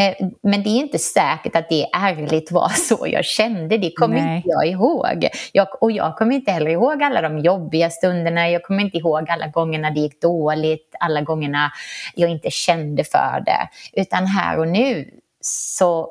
[0.00, 3.78] Eh, men det är inte säkert att det ärligt var så jag kände.
[3.78, 4.36] Det kommer Nej.
[4.36, 5.28] inte jag ihåg.
[5.52, 8.50] Jag, och jag kommer inte heller ihåg alla de jobbiga stunderna.
[8.50, 11.72] Jag kommer inte ihåg alla gångerna det gick dåligt, alla gångerna
[12.14, 13.68] jag inte kände för det.
[14.00, 16.10] Utan här och nu så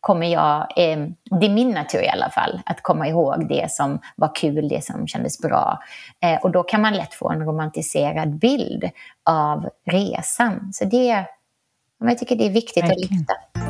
[0.00, 0.98] kommer jag, eh,
[1.40, 4.84] det är min natur i alla fall, att komma ihåg det som var kul, det
[4.84, 5.78] som kändes bra.
[6.22, 8.90] Eh, och då kan man lätt få en romantiserad bild
[9.24, 10.72] av resan.
[10.72, 11.24] Så det,
[12.08, 13.04] jag tycker det är viktigt Verkligen.
[13.04, 13.69] att lyfta.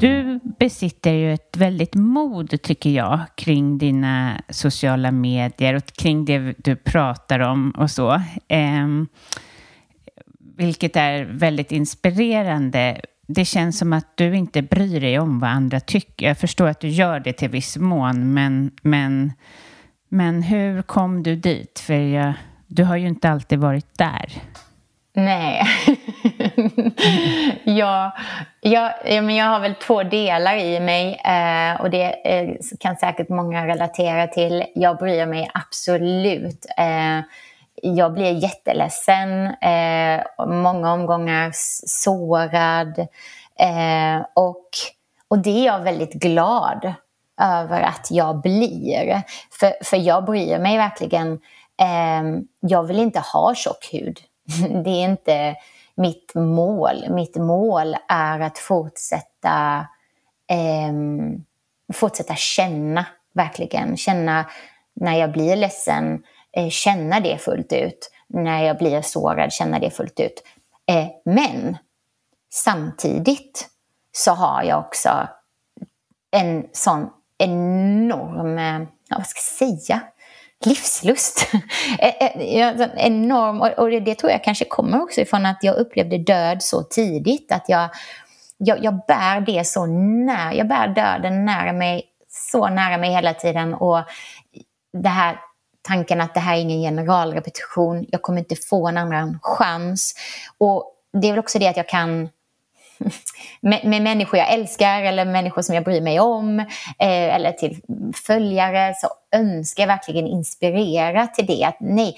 [0.00, 6.54] Du besitter ju ett väldigt mod, tycker jag, kring dina sociala medier och kring det
[6.58, 8.14] du pratar om och så.
[8.48, 8.86] Eh,
[10.56, 13.00] vilket är väldigt inspirerande.
[13.26, 16.26] Det känns som att du inte bryr dig om vad andra tycker.
[16.26, 19.32] Jag förstår att du gör det till viss mån, men, men,
[20.08, 21.78] men hur kom du dit?
[21.78, 22.32] För jag,
[22.66, 24.32] du har ju inte alltid varit där.
[25.16, 25.66] Nej.
[27.64, 28.12] jag,
[28.66, 28.92] jag,
[29.30, 34.26] jag har väl två delar i mig eh, och det eh, kan säkert många relatera
[34.26, 34.64] till.
[34.74, 36.66] Jag bryr mig absolut.
[36.78, 37.20] Eh,
[37.82, 41.50] jag blir jätteledsen, eh, många omgångar
[41.86, 42.98] sårad
[43.58, 44.68] eh, och,
[45.28, 46.92] och det är jag väldigt glad
[47.40, 49.22] över att jag blir.
[49.60, 51.32] För, för jag bryr mig verkligen.
[51.80, 54.20] Eh, jag vill inte ha tjock hud.
[54.84, 55.56] det är inte
[55.96, 57.10] mitt mål.
[57.10, 59.86] Mitt mål är att fortsätta,
[60.50, 60.92] eh,
[61.92, 63.96] fortsätta känna, verkligen.
[63.96, 64.50] Känna
[64.94, 66.22] när jag blir ledsen,
[66.52, 68.10] eh, känna det fullt ut.
[68.28, 70.42] När jag blir sårad, känna det fullt ut.
[70.86, 71.76] Eh, men
[72.52, 73.68] samtidigt
[74.12, 75.28] så har jag också
[76.30, 80.00] en sån enorm, eh, ja, vad ska jag säga,
[80.64, 81.48] livslust.
[81.98, 85.76] Eh, eh, en enorm, och det, det, tror jag kanske kommer också ifrån att jag
[85.76, 87.52] upplevde död så tidigt.
[87.52, 87.88] Att jag,
[88.56, 93.34] jag, jag bär det så nära, jag bär döden nära mig, så nära mig hela
[93.34, 93.74] tiden.
[93.74, 93.98] Och
[94.92, 95.38] det här
[95.82, 100.14] tanken att det här är ingen generalrepetition, jag kommer inte få en annan chans.
[100.58, 102.28] Och det är väl också det att jag kan
[103.60, 107.80] med, med, människor jag älskar eller människor som jag bryr mig om eh, eller till
[108.26, 111.64] följare så önskar jag verkligen inspirera till det.
[111.64, 112.16] Att nej,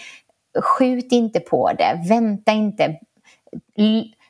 [0.60, 2.98] skjut inte på det, vänta inte.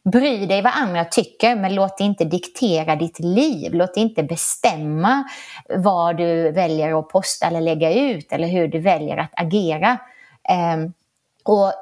[0.05, 3.74] bry dig vad andra tycker, men låt det inte diktera ditt liv.
[3.74, 5.24] Låt det inte bestämma
[5.68, 9.99] vad du väljer att posta eller lägga ut eller hur du väljer att agera.
[10.74, 10.92] Um,
[11.44, 11.72] och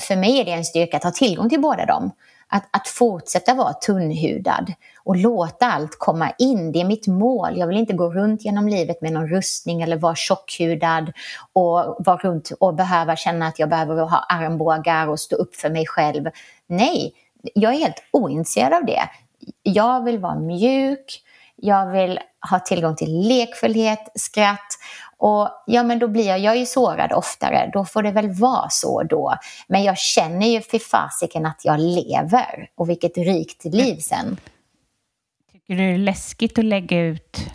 [0.00, 2.10] för mig är det en styrka att ha tillgång till båda dem.
[2.54, 4.72] Att, att fortsätta vara tunnhudad
[5.04, 6.72] och låta allt komma in.
[6.72, 7.58] Det är mitt mål.
[7.58, 11.12] Jag vill inte gå runt genom livet med någon rustning eller vara tjockhudad
[11.52, 15.70] och vara runt och behöva känna att jag behöver ha armbågar och stå upp för
[15.70, 16.30] mig själv.
[16.66, 17.14] Nej,
[17.54, 19.02] jag är helt ointresserad av det.
[19.62, 21.22] Jag vill vara mjuk,
[21.56, 24.78] jag vill ha tillgång till lekfullhet, skratt
[25.22, 28.30] och ja, men då blir jag, jag är ju sårad oftare, då får det väl
[28.30, 29.34] vara så då.
[29.68, 34.36] Men jag känner ju för fasiken att jag lever och vilket rikt liv sen.
[35.52, 37.50] Tycker du det är läskigt att lägga ut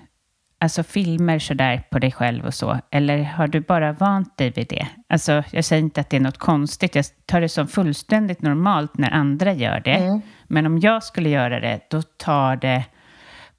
[0.60, 2.80] alltså filmer sådär på dig själv och så?
[2.92, 4.88] Eller har du bara vant dig vid det?
[5.10, 6.96] Alltså, jag säger inte att det är något konstigt.
[6.96, 9.96] Jag tar det som fullständigt normalt när andra gör det.
[9.96, 10.22] Mm.
[10.48, 12.86] Men om jag skulle göra det, då tar det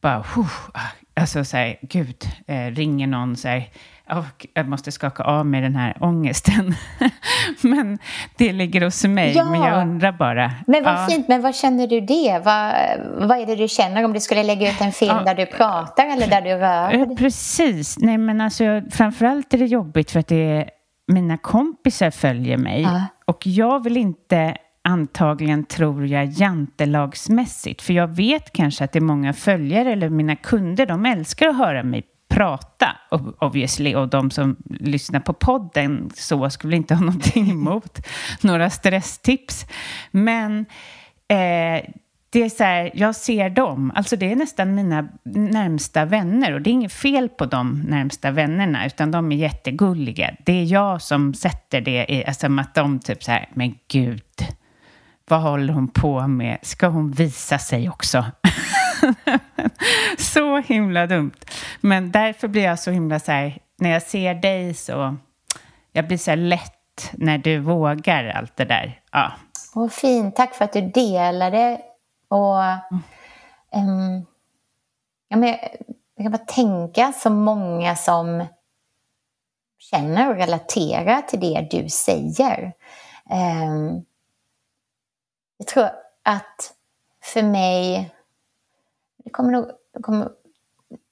[0.01, 0.25] bara...
[1.15, 3.69] alltså så här, gud, eh, ringer någon så här,
[4.11, 6.75] och jag måste skaka av mig den här ångesten.
[7.61, 7.99] men
[8.37, 9.45] det ligger hos mig, ja.
[9.45, 10.53] men jag undrar bara.
[10.67, 11.07] Men vad ja.
[11.11, 12.41] fint, men vad känner du det?
[12.45, 12.75] Vad,
[13.29, 15.25] vad är det du känner om du skulle lägga ut en film ja.
[15.25, 17.17] där du pratar eller där du rör?
[17.17, 20.71] Precis, nej men alltså framförallt är det jobbigt för att det är,
[21.07, 22.89] mina kompisar följer mig
[23.27, 24.57] och jag vill inte
[24.89, 27.83] antagligen, tror jag, jantelagsmässigt.
[27.83, 31.57] För jag vet kanske att det är många följare eller mina kunder, de älskar att
[31.57, 32.97] höra mig prata,
[33.39, 38.07] obviously, och de som lyssnar på podden så skulle inte ha någonting emot
[38.41, 39.66] några stresstips.
[40.11, 40.66] Men
[41.29, 41.91] eh,
[42.31, 46.61] det är så här, jag ser dem, alltså det är nästan mina närmsta vänner och
[46.61, 50.35] det är inget fel på de närmsta vännerna utan de är jättegulliga.
[50.45, 54.22] Det är jag som sätter det i, alltså att de typ så här, men gud,
[55.29, 56.59] vad håller hon på med?
[56.62, 58.24] Ska hon visa sig också?
[60.19, 61.37] så himla dumt.
[61.81, 65.17] Men därför blir jag så himla så här, när jag ser dig så,
[65.93, 69.01] jag blir så här lätt när du vågar allt det där.
[69.13, 69.33] Ja.
[69.75, 71.81] Vad fint, tack för att du delade.
[72.29, 72.59] Och,
[73.75, 74.27] um,
[75.29, 75.59] ja, men jag,
[76.17, 78.47] jag kan bara tänka så många som
[79.79, 82.73] känner och relaterar till det du säger.
[83.31, 84.05] Um,
[85.59, 85.91] jag tror
[86.23, 86.75] att
[87.25, 88.11] för mig
[89.29, 90.29] det kommer, nog, det kommer,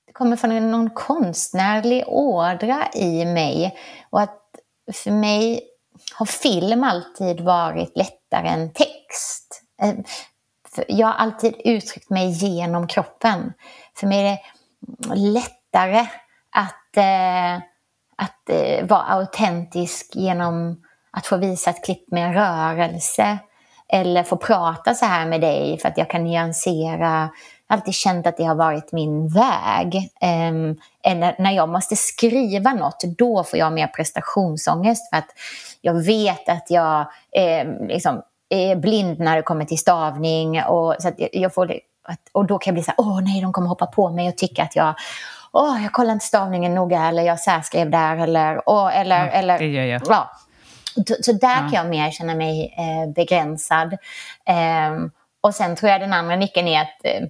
[0.06, 3.78] det kommer från någon konstnärlig ådra i mig.
[4.10, 4.42] Och att
[4.92, 5.62] för mig
[6.14, 9.62] har film alltid varit lättare än text.
[9.82, 10.04] Ehm,
[10.88, 13.52] jag har alltid uttryckt mig genom kroppen.
[13.96, 16.06] För mig är det lättare
[16.50, 17.56] att, eh,
[18.16, 23.38] att eh, vara autentisk genom att få visa ett klipp med en rörelse
[23.88, 27.30] eller få prata så här med dig för att jag kan nyansera
[27.68, 30.10] alltid känt att det har varit min väg.
[30.50, 35.28] Um, eller när jag måste skriva något, då får jag mer prestationsångest för att
[35.80, 37.00] jag vet att jag
[37.32, 40.62] eh, liksom, är blind när det kommer till stavning.
[40.62, 41.80] Och, så jag får,
[42.32, 44.36] och då kan jag bli så här, åh nej, de kommer hoppa på mig och
[44.36, 44.94] tycka att jag
[45.56, 49.58] åh, jag kollar inte stavningen noga eller jag särskrev där eller, åh, eller, ja, eller
[49.58, 50.02] det gör jag.
[50.08, 50.30] Ja.
[51.20, 51.60] Så där ja.
[51.60, 53.92] kan jag mer känna mig eh, begränsad.
[54.44, 55.06] Eh,
[55.40, 57.28] och sen tror jag den andra nyckeln är att eh,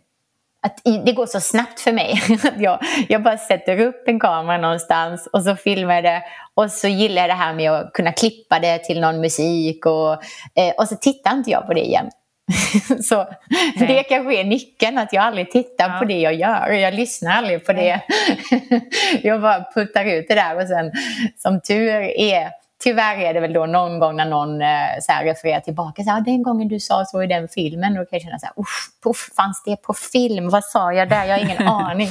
[0.62, 2.22] att det går så snabbt för mig.
[2.58, 2.78] jag,
[3.08, 6.22] jag bara sätter upp en kamera någonstans och så filmar jag det.
[6.54, 10.12] Och så gillar jag det här med att kunna klippa det till någon musik och,
[10.54, 12.10] eh, och så tittar inte jag på det igen.
[13.02, 13.26] så,
[13.78, 15.98] för det kanske är nyckeln, att jag aldrig tittar ja.
[15.98, 16.70] på det jag gör.
[16.70, 18.00] Jag lyssnar aldrig på det.
[19.22, 20.92] jag bara puttar ut det där och sen
[21.36, 22.50] som tur är
[22.86, 24.68] tyvärr är det väl då någon gång när någon eh,
[25.00, 26.02] så här refererar tillbaka.
[26.02, 27.94] Så här, den gången du sa så i den filmen.
[27.94, 28.54] Då kan jag känna så här,
[29.02, 30.48] puff, fanns det på film?
[30.48, 31.24] Vad sa jag där?
[31.24, 32.08] Jag har ingen aning.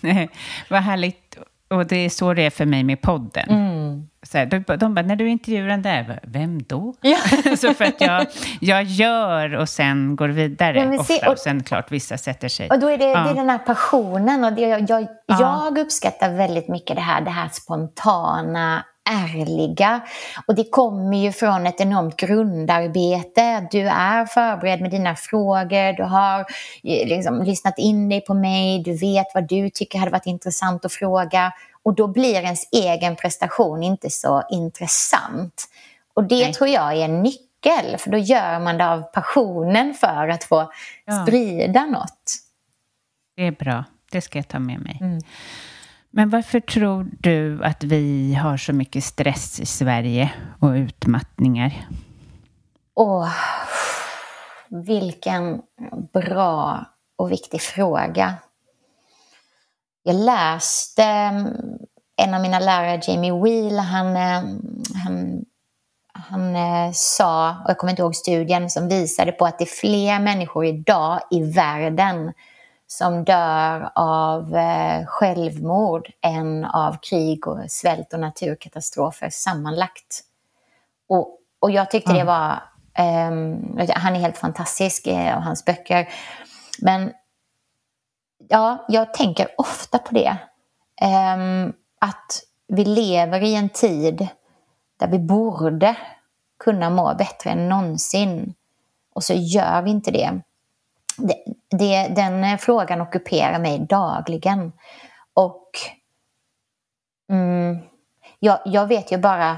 [0.00, 0.30] Nej,
[0.70, 1.38] vad härligt.
[1.70, 3.48] Och det är så det är för mig med podden.
[3.48, 4.08] Mm.
[4.22, 6.94] Så här, de, de bara, när du intervjuar den där, vem då?
[7.00, 7.16] Ja.
[7.56, 8.26] så för att jag,
[8.60, 11.26] jag gör och sen går vidare ja, ofta.
[11.26, 12.68] Och, och sen klart, vissa sätter sig.
[12.68, 13.20] Och då är det, ja.
[13.20, 14.44] det är den här passionen.
[14.44, 20.00] Och det, jag, jag, jag uppskattar väldigt mycket det här, det här spontana ärliga.
[20.46, 23.68] Och det kommer ju från ett enormt grundarbete.
[23.70, 26.40] Du är förberedd med dina frågor, du har
[26.82, 30.84] eh, liksom lyssnat in dig på mig, du vet vad du tycker hade varit intressant
[30.84, 31.52] att fråga.
[31.82, 35.64] Och då blir ens egen prestation inte så intressant.
[36.14, 36.52] Och det Nej.
[36.52, 40.72] tror jag är en nyckel, för då gör man det av passionen för att få
[41.04, 41.26] ja.
[41.26, 42.36] sprida något.
[43.36, 44.98] Det är bra, det ska jag ta med mig.
[45.00, 45.20] Mm.
[46.10, 51.88] Men varför tror du att vi har så mycket stress i Sverige och utmattningar?
[52.94, 53.32] Åh,
[54.68, 55.62] vilken
[56.12, 56.84] bra
[57.16, 58.34] och viktig fråga.
[60.02, 61.46] Jag läste mm,
[62.16, 64.16] en av mina lärare, Jamie Wheel, eh, han,
[64.94, 65.44] han,
[66.12, 66.54] han
[66.94, 70.64] sa, och jag kommer inte ihåg studien, som visade på att det är fler människor
[70.64, 72.32] idag i världen
[72.92, 80.20] som dör av eh, självmord än av krig och svält och naturkatastrofer sammanlagt.
[81.08, 82.62] Och, och jag tyckte det var...
[82.98, 86.08] Um, han är helt fantastisk eh, och hans böcker.
[86.82, 87.12] Men
[88.48, 90.36] ja, jag tänker ofta på det.
[91.02, 94.28] Um, att vi lever i en tid
[94.96, 95.96] där vi borde
[96.64, 98.54] kunna må bättre än någonsin.
[99.14, 100.40] Och så gör vi inte det
[101.20, 104.72] det, det den frågan ockuperar mig dagligen.
[105.34, 105.70] Och
[107.30, 107.78] mm,
[108.38, 109.56] jag, jag vet ju bara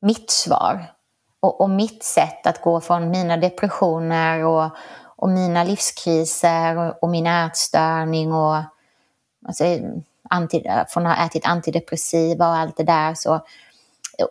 [0.00, 0.94] mitt svar.
[1.40, 4.70] Och, och, mitt sätt att gå från mina depressioner och,
[5.16, 8.56] och mina livskriser och, och min ätstörning och
[9.46, 9.64] alltså,
[10.30, 13.14] anti, från att ha ätit antidepressiva och allt det där.
[13.14, 13.40] Så,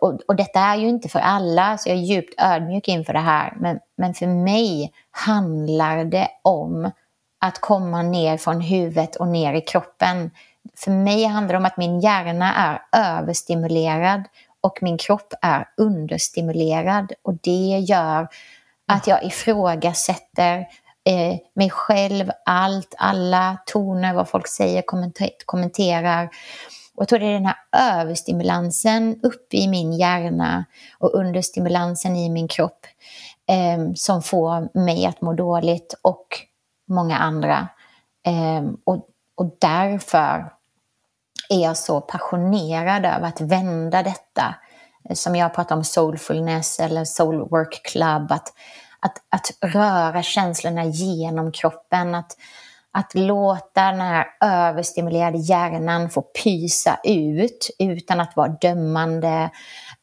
[0.00, 3.18] och, och detta är ju inte för alla, så jag är djupt ödmjuk inför det
[3.18, 3.56] här.
[3.60, 6.90] Men, men för mig handlar det om
[7.40, 10.30] att komma ner från huvudet och ner i kroppen.
[10.76, 12.82] För mig handlar det om att min hjärna är
[13.18, 14.24] överstimulerad
[14.60, 17.12] och min kropp är understimulerad.
[17.22, 18.28] Och det gör
[18.88, 20.58] att jag ifrågasätter
[21.04, 24.82] eh, mig själv, allt, alla toner, vad folk säger,
[25.46, 26.30] kommenterar.
[26.98, 27.56] Och jag tror det är den här
[28.00, 30.64] överstimulansen uppe i min hjärna
[30.98, 32.86] och understimulansen i min kropp
[33.48, 36.26] eh, som får mig att må dåligt och
[36.88, 37.68] många andra.
[38.26, 40.52] Eh, och, och därför
[41.48, 44.54] är jag så passionerad över att vända detta.
[45.14, 48.32] Som jag pratar om soulfulness eller soul work club.
[48.32, 48.52] Att,
[49.00, 52.14] att, att röra känslorna genom kroppen.
[52.14, 52.36] Att,
[52.98, 59.50] att låta den här överstimulerade hjärnan få pysa ut utan att vara dömande.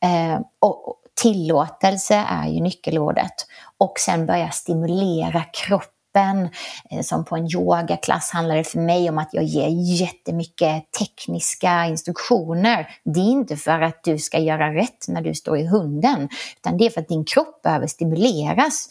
[0.04, 3.34] Eh, och tillåtelse är ju nyckelordet.
[3.78, 6.50] Och sen börja stimulera kroppen kroppen.
[6.92, 9.68] Eh, som på en yogaklass handlar det för mig om att jag ger
[10.02, 12.88] jättemycket tekniska instruktioner.
[13.04, 16.78] Det är inte för att du ska göra rätt när du står i hunden, utan
[16.78, 18.90] det är för att din kropp behöver stimuleras.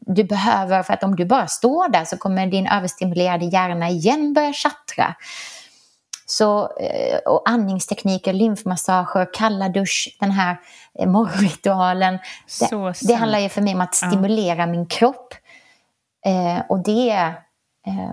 [0.00, 4.34] Du behöver, för att om du bara står där så kommer din överstimulerade hjärna igen
[4.34, 5.14] börja tjattra.
[6.26, 10.56] Så, eh, och andningstekniker, lymfmassager, kalla dusch, den här
[10.98, 12.18] eh, morgonritualen.
[12.70, 14.66] Det, det, handlar ju för mig om att stimulera ja.
[14.66, 15.34] min kropp
[16.26, 17.10] Eh, och det,
[17.86, 18.12] eh,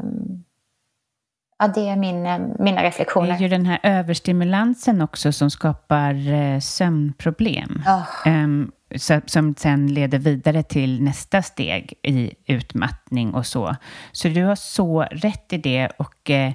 [1.60, 3.28] ja, det är min, eh, mina reflektioner.
[3.28, 7.84] Det är ju den här överstimulansen också som skapar eh, sömnproblem.
[7.88, 8.28] Oh.
[8.28, 8.48] Eh,
[8.98, 13.76] så, som sen leder vidare till nästa steg i utmattning och så.
[14.12, 15.90] Så du har så rätt i det.
[15.98, 16.54] och eh,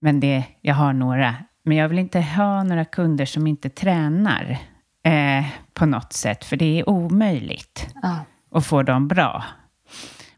[0.01, 4.57] men det, jag har några, men jag vill inte ha några kunder som inte tränar
[5.03, 8.17] eh, på något sätt, för det är omöjligt ah.
[8.57, 9.43] att få dem bra.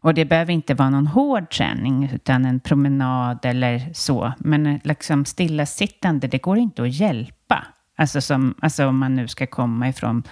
[0.04, 4.32] Och det behöver inte vara någon hård träning, utan en promenad eller så.
[4.38, 7.66] Men liksom stillasittande, det går inte att hjälpa.
[7.96, 10.22] Alltså, som, alltså om man nu ska komma ifrån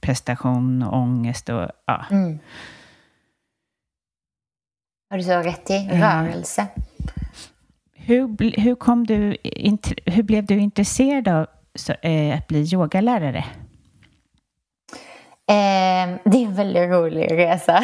[0.00, 2.06] prestation och ångest och ja.
[2.10, 2.38] Mm.
[5.10, 5.88] Har du så rätt i.
[5.92, 6.66] Rörelse.
[7.94, 9.36] Hur, hur, kom du,
[10.06, 13.44] hur blev du intresserad av så, eh, att bli yogalärare?
[15.52, 17.82] Eh, det är en väldigt rolig resa.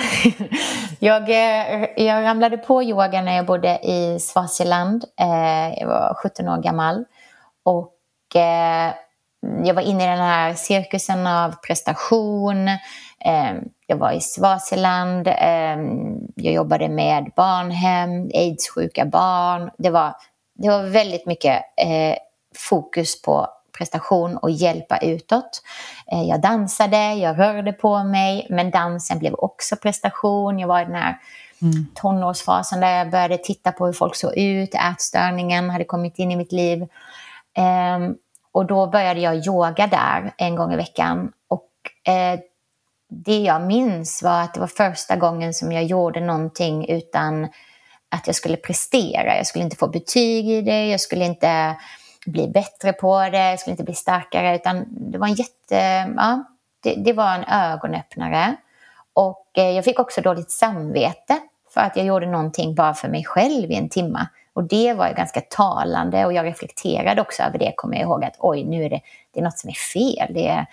[0.98, 5.04] jag, eh, jag ramlade på yoga när jag bodde i Swaziland.
[5.20, 7.04] Eh, jag var 17 år gammal.
[7.64, 8.92] Och eh,
[9.64, 12.68] jag var inne i den här cirkusen av prestation.
[12.68, 13.54] Eh,
[13.86, 15.28] jag var i Swaziland.
[15.30, 19.70] Ehm, jag jobbade med barnhem, aidssjuka barn.
[19.78, 20.14] Det var,
[20.54, 22.16] det var väldigt mycket eh,
[22.56, 23.48] fokus på
[23.78, 25.62] prestation och hjälpa utåt.
[26.12, 30.58] Eh, jag dansade, jag rörde på mig, men dansen blev också prestation.
[30.58, 31.18] Jag var i den här
[31.62, 31.86] mm.
[31.94, 36.36] tonårsfasen där jag började titta på hur folk såg ut, ätstörningen hade kommit in i
[36.36, 36.86] mitt liv.
[37.58, 38.16] Um,
[38.52, 41.32] och då började jag yoga där en gång i veckan.
[41.48, 42.40] Och eh,
[43.10, 47.48] det jag minns var att det var första gången som jag gjorde någonting utan
[48.08, 49.36] att jag skulle prestera.
[49.36, 51.76] Jag skulle inte få betyg i det, jag skulle inte
[52.30, 56.12] bli bättre på det, jag skulle inte bli starkare, utan det var en jätte...
[56.16, 56.44] Ja,
[56.82, 58.56] det, det var en ögonöppnare.
[59.12, 61.38] Och eh, jag fick också dåligt samvete
[61.74, 64.28] för att jag gjorde någonting bara för mig själv i en timma.
[64.52, 68.24] Och det var ju ganska talande och jag reflekterade också över det, kommer jag ihåg
[68.24, 69.00] att oj, nu är det,
[69.34, 70.34] det är något som är fel.
[70.34, 70.66] Det är,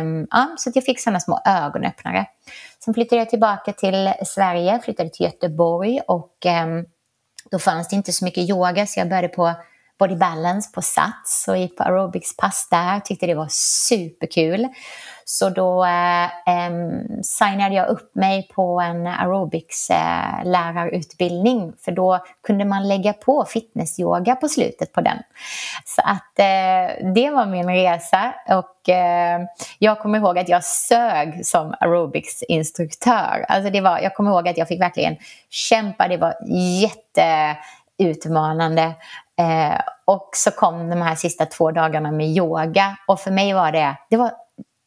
[0.00, 2.26] um, ja, så att jag fick sådana små ögonöppnare.
[2.84, 6.86] Sen flyttade jag tillbaka till Sverige, flyttade till Göteborg och um,
[7.50, 9.52] då fanns det inte så mycket yoga så jag började på
[10.02, 13.00] Body Balance på Sats och gick på aerobicspass där.
[13.00, 13.48] Tyckte det var
[13.88, 14.68] superkul.
[15.24, 16.30] Så då eh,
[17.22, 24.36] signade jag upp mig på en aerobicslärarutbildning eh, för då kunde man lägga på fitnessyoga
[24.36, 25.18] på slutet på den.
[25.84, 29.40] Så att eh, det var min resa och eh,
[29.78, 33.44] jag kommer ihåg att jag sög som aerobicsinstruktör.
[33.48, 35.16] Alltså det var, jag kommer ihåg att jag fick verkligen
[35.50, 36.34] kämpa, det var
[37.98, 38.94] jätteutmanande.
[39.40, 43.72] Eh, och så kom de här sista två dagarna med yoga och för mig var
[43.72, 44.32] det, det var,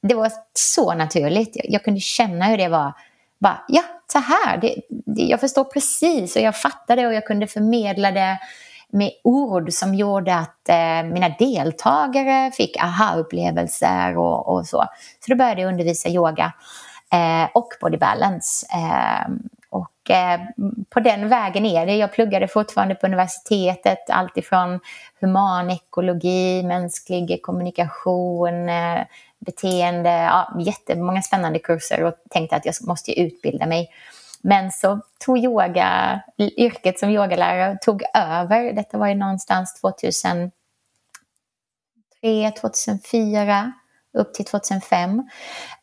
[0.01, 1.51] det var så naturligt.
[1.55, 2.93] Jag, jag kunde känna hur det var.
[3.39, 3.81] Bara, ja,
[4.11, 4.57] så här.
[4.57, 8.37] Det, det, jag förstår precis och jag fattade och jag kunde förmedla det
[8.89, 14.85] med ord som gjorde att eh, mina deltagare fick aha-upplevelser och, och, så.
[15.19, 16.53] Så då började jag undervisa yoga
[17.13, 18.67] eh, och body balance.
[18.73, 19.27] Eh,
[19.75, 20.39] och eh,
[20.89, 21.95] på den vägen är det.
[21.95, 24.79] Jag pluggade fortfarande på universitetet, alltifrån
[25.19, 29.01] humanekologi, mänsklig kommunikation, eh,
[29.39, 33.89] beteende, ja, jättemånga spännande kurser och tänkte att jag måste utbilda mig.
[34.41, 38.73] Men så tog yoga, yrket som yogalärare tog över.
[38.73, 40.51] Detta var ju någonstans 2003,
[42.61, 43.73] 2004
[44.13, 45.19] upp till 2005.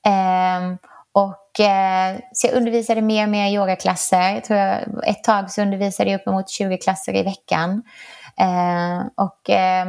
[0.05, 4.31] Eh, och, eh, så jag undervisade mer och mer yogaklasser.
[4.35, 7.83] Jag tror jag, ett tag så undervisade jag uppemot 20 klasser i veckan.
[8.41, 9.87] Eh, och eh,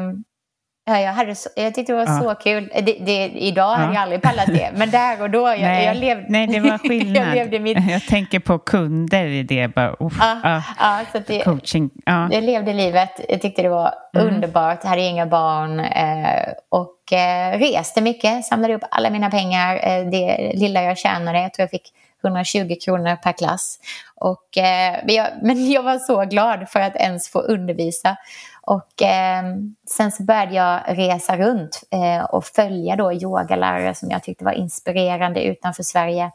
[0.85, 2.21] Ja, jag, hade så, jag tyckte det var ja.
[2.21, 2.71] så kul.
[2.73, 3.75] Det, det, idag ja.
[3.75, 6.25] hade jag aldrig pallat det, men där och då, jag, nej, jag levde...
[6.29, 7.27] Nej, det var skillnad.
[7.27, 7.77] jag, levde mitt...
[7.89, 9.67] jag tänker på kunder i det.
[9.67, 11.89] Bara, uh, ja, ja, så det, coaching.
[12.05, 12.29] Ja.
[12.31, 14.27] Jag levde livet, jag tyckte det var mm.
[14.27, 19.75] underbart, jag hade inga barn eh, och eh, reste mycket, samlade upp alla mina pengar,
[19.75, 21.41] eh, det lilla jag tjänade.
[21.41, 23.79] Jag tror jag fick 120 kronor per klass.
[24.15, 28.17] Och, eh, men, jag, men jag var så glad för att ens få undervisa.
[28.65, 29.43] Och eh,
[29.89, 34.51] sen så började jag resa runt eh, och följa då yogalärare som jag tyckte var
[34.51, 36.31] inspirerande utanför Sverige.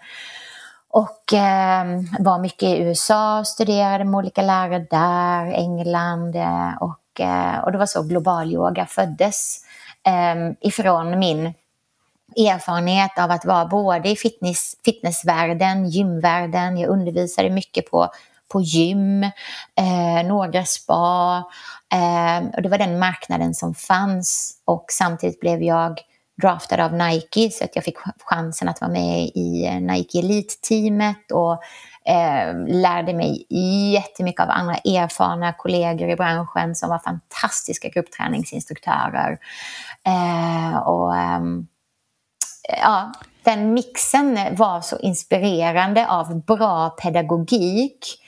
[0.91, 1.85] Och eh,
[2.19, 7.79] var mycket i USA, studerade med olika lärare där, England eh, och, eh, och det
[7.79, 9.65] var så global yoga föddes
[10.07, 11.55] eh, ifrån min
[12.37, 18.11] erfarenhet av att vara både i fitness, fitnessvärlden, gymvärlden, jag undervisade mycket på,
[18.49, 21.45] på gym, eh, några spa.
[21.93, 26.01] Eh, och det var den marknaden som fanns och samtidigt blev jag
[26.43, 31.33] draftad av Nike så att jag fick chansen att vara med i eh, Nike Elite-teamet
[31.33, 31.53] och
[32.13, 33.47] eh, lärde mig
[33.95, 39.39] jättemycket av andra erfarna kollegor i branschen som var fantastiska gruppträningsinstruktörer.
[40.07, 41.41] Eh, och, eh,
[42.83, 48.19] ja, den mixen var så inspirerande av bra pedagogik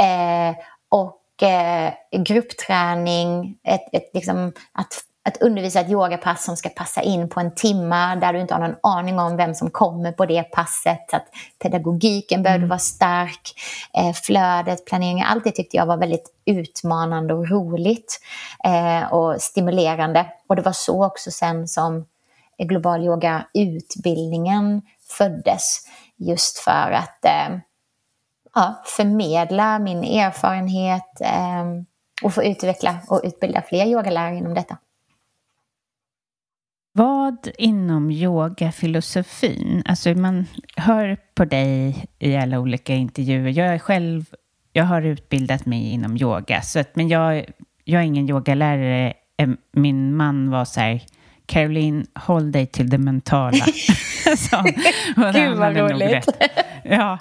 [0.00, 0.56] eh,
[0.88, 7.28] och eh, gruppträning, ett, ett, liksom, att, att undervisa ett yogapass som ska passa in
[7.28, 10.42] på en timma där du inte har någon aning om vem som kommer på det
[10.42, 11.14] passet.
[11.14, 11.26] Att
[11.62, 12.68] pedagogiken behövde mm.
[12.68, 13.52] vara stark,
[13.94, 18.20] eh, flödet, planeringen, allt det tyckte jag var väldigt utmanande och roligt
[18.64, 20.26] eh, och stimulerande.
[20.46, 22.06] Och det var så också sen som
[22.58, 24.82] global yoga-utbildningen
[25.18, 25.80] föddes.
[26.16, 27.58] Just för att eh,
[28.54, 31.64] ja, förmedla min erfarenhet eh,
[32.22, 34.76] och få utveckla och utbilda fler yogalärare inom detta.
[36.96, 40.46] Vad inom yogafilosofin, alltså man
[40.76, 43.58] hör på dig i alla olika intervjuer.
[43.58, 44.24] Jag är själv,
[44.72, 47.44] jag har utbildat mig inom yoga, så att, men jag,
[47.84, 49.14] jag är ingen yogalärare.
[49.72, 51.02] Min man var så här,
[51.46, 53.64] Caroline, håll dig till det mentala.
[55.32, 56.28] Gud vad roligt.
[56.84, 57.18] ja.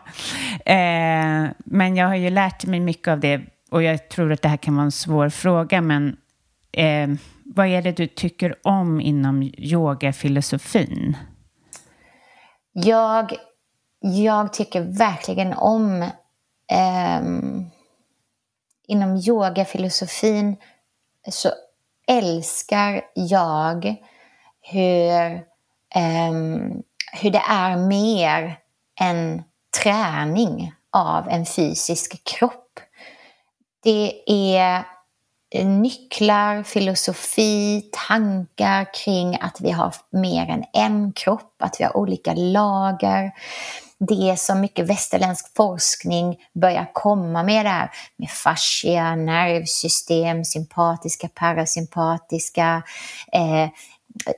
[0.66, 4.50] Eh, men jag har ju lärt mig mycket av det och jag tror att det
[4.50, 6.18] här kan vara en svår fråga, men
[6.72, 7.10] eh,
[7.46, 11.18] vad är det du tycker om inom yogafilosofin?
[12.74, 13.34] Jag,
[14.00, 16.02] jag tycker verkligen om
[16.72, 17.22] eh,
[18.88, 20.56] inom yogafilosofin
[21.30, 21.50] så
[22.08, 23.96] älskar jag
[24.64, 25.34] hur,
[26.30, 26.84] um,
[27.14, 28.57] hur det är mer
[28.99, 29.43] än
[29.84, 32.80] träning av en fysisk kropp.
[33.84, 34.84] Det är
[35.55, 41.97] eh, nycklar, filosofi, tankar kring att vi har mer än en kropp, att vi har
[41.97, 43.32] olika lager.
[43.99, 52.84] Det som mycket västerländsk forskning börjar komma med där med fascia, nervsystem, sympatiska, parasympatiska,
[53.32, 53.70] eh,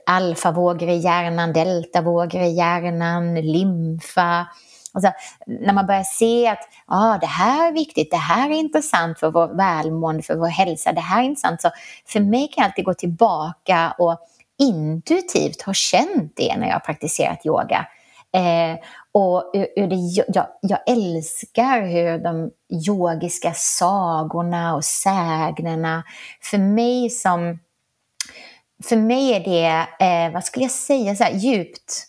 [0.06, 4.46] alfavågor i hjärnan, deltavågor i hjärnan, lymfa.
[4.92, 5.12] Alltså,
[5.46, 9.30] när man börjar se att ah, det här är viktigt, det här är intressant för
[9.30, 11.62] vår välmående, för vår hälsa, det här är intressant.
[11.62, 11.70] Så
[12.06, 14.18] för mig kan jag alltid gå tillbaka och
[14.58, 17.86] intuitivt ha känt det när jag har praktiserat yoga.
[18.32, 18.78] Eh,
[19.12, 19.96] och det,
[20.34, 22.50] jag, jag, älskar hur de
[22.86, 26.04] yogiska sagorna och sägnerna,
[26.40, 27.58] för mig som
[28.84, 32.06] för mig är det, eh, vad skulle jag säga, så här, djupt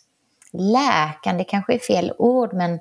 [0.52, 2.80] läkande kanske är fel ord, men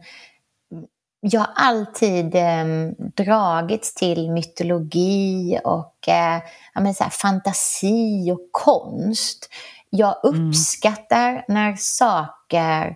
[1.19, 2.65] jag har alltid eh,
[2.97, 6.41] dragits till mytologi och eh,
[6.73, 9.49] ja, så här, fantasi och konst.
[9.89, 10.47] Jag mm.
[10.47, 11.43] uppskattar mm.
[11.47, 12.95] när saker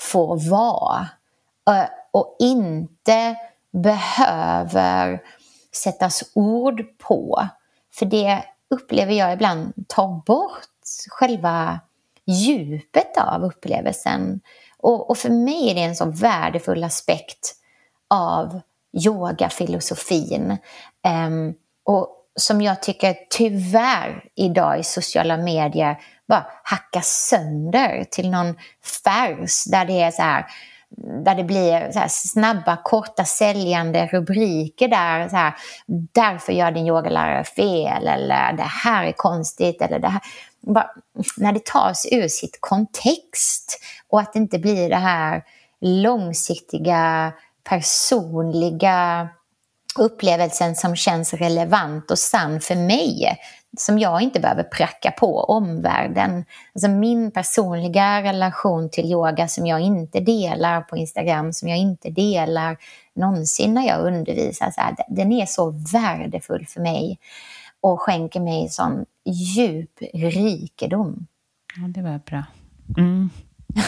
[0.00, 1.08] får vara
[1.70, 3.36] eh, och inte
[3.72, 5.22] behöver
[5.72, 7.48] sättas ord på.
[7.94, 8.44] För det
[8.74, 10.68] upplever jag ibland tar bort
[11.10, 11.80] själva
[12.26, 14.40] djupet av upplevelsen.
[14.78, 17.54] Och, och för mig är det en så värdefull aspekt
[18.10, 18.60] av
[19.04, 20.56] yogafilosofin.
[21.26, 21.54] Um,
[21.84, 25.98] och som jag tycker tyvärr idag i sociala medier
[26.28, 28.54] bara hackas sönder till någon
[29.04, 30.46] färs där det är så här
[30.96, 35.54] där det blir så snabba, korta, säljande rubriker där så här,
[36.12, 40.20] därför gör din yogalärare fel eller det här är konstigt eller det här.
[40.60, 40.90] Bara,
[41.36, 45.42] när det tas ur sitt kontext och att det inte blir det här
[45.80, 47.32] långsiktiga,
[47.68, 49.28] personliga
[49.98, 53.38] upplevelsen som känns relevant och sann för mig
[53.78, 56.44] som jag inte behöver pracka på omvärlden.
[56.74, 62.10] Alltså min personliga relation till yoga som jag inte delar på Instagram, som jag inte
[62.10, 62.76] delar
[63.14, 67.18] någonsin när jag undervisar, så här, den är så värdefull för mig
[67.80, 71.26] och skänker mig sån djup rikedom.
[71.76, 72.44] Ja, det var bra.
[72.98, 73.30] Mm.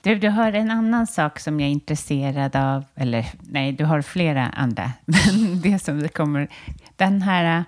[0.00, 4.02] Du, du har en annan sak som jag är intresserad av, eller nej, du har
[4.02, 6.48] flera andra, men det som det kommer,
[6.96, 7.64] den här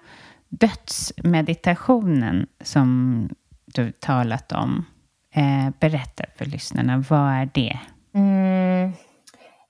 [0.51, 3.28] dödsmeditationen som
[3.64, 4.86] du talat om.
[5.34, 7.78] Eh, berätta för lyssnarna, vad är det?
[8.14, 8.92] Mm,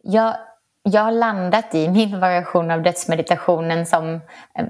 [0.03, 0.37] jag,
[0.83, 4.14] jag har landat i min variation av dödsmeditationen som
[4.55, 4.66] eh,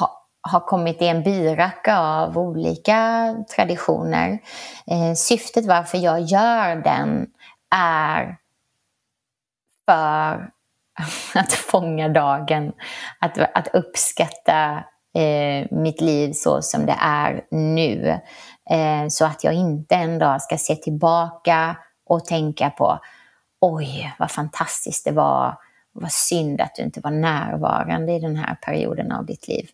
[0.00, 4.38] ha, har kommit i en byracka av olika traditioner.
[4.86, 7.26] Eh, syftet varför jag gör den
[7.74, 8.36] är
[9.86, 10.50] för
[11.34, 12.72] att fånga dagen,
[13.20, 14.84] att, att uppskatta
[15.14, 18.20] eh, mitt liv så som det är nu.
[18.70, 22.98] Eh, så att jag inte en dag ska se tillbaka och tänka på
[23.60, 25.56] oj, vad fantastiskt det var.
[25.92, 29.68] Vad synd att du inte var närvarande i den här perioden av ditt liv.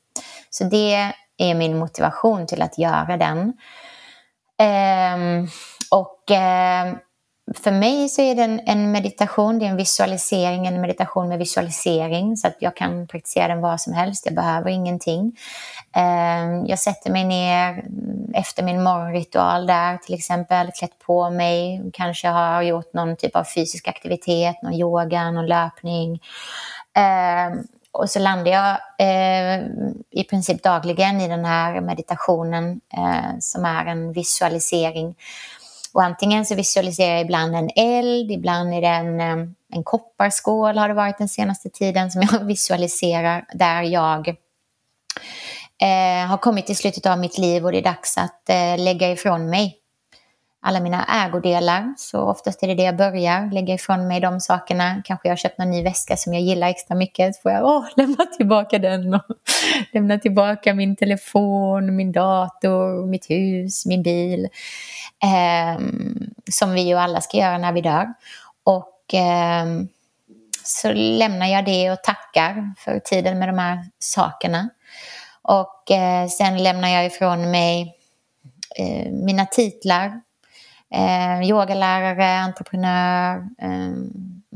[0.50, 3.52] Så det är min motivation till att göra den.
[4.58, 5.48] Eh,
[5.90, 6.94] och eh,
[7.54, 11.38] för mig så är det en, en, meditation, det är en visualisering, en meditation med
[11.38, 15.36] visualisering så att jag kan praktisera den var som helst, jag behöver ingenting.
[15.96, 17.84] Eh, jag sätter mig ner
[18.34, 23.44] efter min morgonritual där till exempel, klätt på mig, kanske har gjort någon typ av
[23.44, 26.20] fysisk aktivitet, någon yoga, någon löpning.
[26.96, 27.60] Eh,
[27.92, 29.66] och så landar jag eh,
[30.10, 35.14] i princip dagligen i den här meditationen eh, som är en visualisering
[35.98, 39.20] och antingen så visualiserar jag ibland en eld, ibland är det en,
[39.72, 44.28] en kopparskål har det varit den senaste tiden som jag visualiserar där jag
[45.82, 49.10] eh, har kommit till slutet av mitt liv och det är dags att eh, lägga
[49.10, 49.76] ifrån mig
[50.60, 51.94] alla mina ägodelar.
[51.96, 55.02] Så oftast är det det jag börjar, lägga ifrån mig de sakerna.
[55.04, 57.34] Kanske jag har köpt någon ny väska som jag gillar extra mycket.
[57.34, 59.22] Så får jag åh, lämna tillbaka den och
[59.92, 64.48] lämna tillbaka min telefon, min dator, mitt hus, min bil.
[65.22, 65.80] Eh,
[66.50, 68.06] som vi ju alla ska göra när vi dör.
[68.64, 69.66] Och eh,
[70.64, 74.68] så lämnar jag det och tackar för tiden med de här sakerna.
[75.42, 77.96] Och eh, sen lämnar jag ifrån mig
[78.78, 80.20] eh, mina titlar,
[80.94, 83.92] Eh, yogalärare, entreprenör, eh,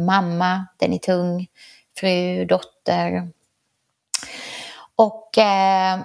[0.05, 1.47] mamma, den är tung,
[1.97, 3.29] fru, dotter.
[4.97, 6.01] Och eh,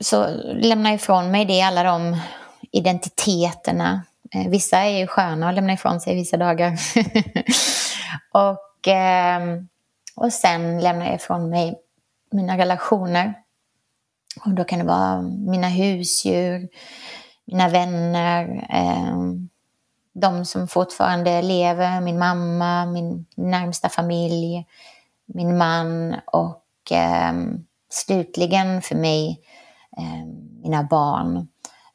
[0.00, 2.20] så lämnar jag ifrån mig det, alla de
[2.70, 4.02] identiteterna.
[4.34, 6.72] Eh, vissa är ju sköna att lämna ifrån sig vissa dagar.
[8.32, 9.40] och, eh,
[10.16, 11.74] och sen lämnar jag ifrån mig
[12.30, 13.34] mina relationer.
[14.44, 16.68] Och då kan det vara mina husdjur,
[17.44, 19.16] mina vänner, eh,
[20.12, 24.66] de som fortfarande lever, min mamma, min närmsta familj,
[25.26, 27.32] min man och eh,
[27.90, 29.40] slutligen för mig
[29.96, 30.26] eh,
[30.62, 31.48] mina barn.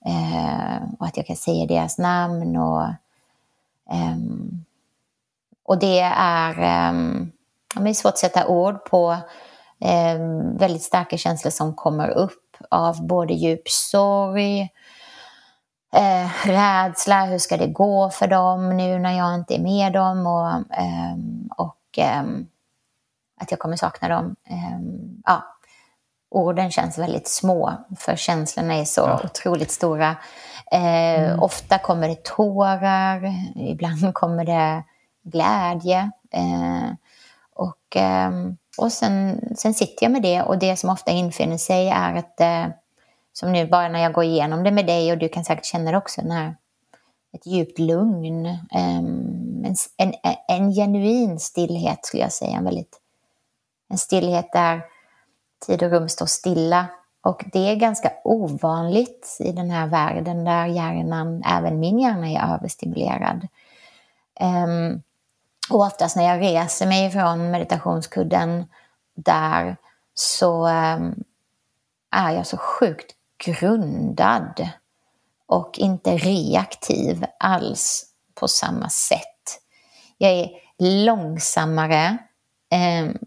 [0.05, 2.84] Eh, och att jag kan säga deras namn och,
[3.91, 4.65] ehm,
[5.65, 7.32] och det är, ehm,
[7.76, 9.18] det är svårt att sätta ord på
[9.80, 14.70] ehm, väldigt starka känslor som kommer upp av både djup sorg,
[15.93, 20.27] eh, rädsla, hur ska det gå för dem nu när jag inte är med dem
[20.27, 20.63] och,
[21.65, 21.99] och
[23.41, 24.35] att jag kommer sakna dem.
[25.25, 25.43] ja,
[26.31, 29.21] orden känns väldigt små, för känslorna är så ja.
[29.23, 30.15] otroligt stora.
[30.71, 31.39] Eh, mm.
[31.39, 34.83] Ofta kommer det tårar, ibland kommer det
[35.23, 36.11] glädje.
[36.31, 36.91] Eh,
[37.53, 38.31] och eh,
[38.77, 42.41] och sen, sen sitter jag med det och det som ofta infinner sig är att,
[42.41, 42.65] eh,
[43.39, 45.91] som nu bara när jag går igenom det med dig och du kan säkert känna
[45.91, 46.55] det också, när
[47.33, 50.13] ett djupt lugn, ehm, en, en,
[50.47, 52.99] en genuin stillhet skulle jag säga, en, väldigt,
[53.89, 54.81] en stillhet där
[55.65, 56.85] tid och rum står stilla.
[57.21, 62.53] Och det är ganska ovanligt i den här världen där hjärnan, även min hjärna, är
[62.53, 63.47] överstimulerad.
[64.41, 65.01] Um,
[65.69, 68.65] och oftast när jag reser mig från meditationskudden
[69.15, 69.77] där
[70.13, 71.23] så um,
[72.11, 74.69] är jag så sjukt grundad
[75.45, 79.59] och inte reaktiv alls på samma sätt.
[80.17, 80.49] Jag är
[81.05, 82.17] långsammare,
[83.01, 83.17] um,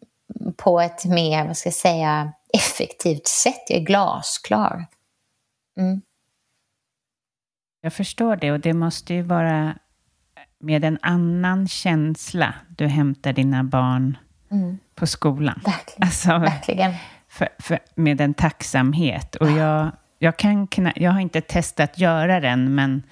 [0.57, 3.63] på ett mer, vad ska jag säga, effektivt sätt.
[3.69, 4.87] Jag är glasklar.
[5.79, 6.03] Mm.
[7.81, 9.79] Jag förstår det och det måste ju vara
[10.59, 14.19] med en annan känsla du hämtar dina barn
[14.51, 14.79] mm.
[14.95, 15.61] på skolan.
[15.65, 16.03] Verkligen.
[16.03, 16.95] Alltså, Verkligen.
[17.29, 19.35] För, för, med en tacksamhet.
[19.35, 19.93] Och jag,
[20.23, 23.03] jag, kan, jag har inte testat göra den, men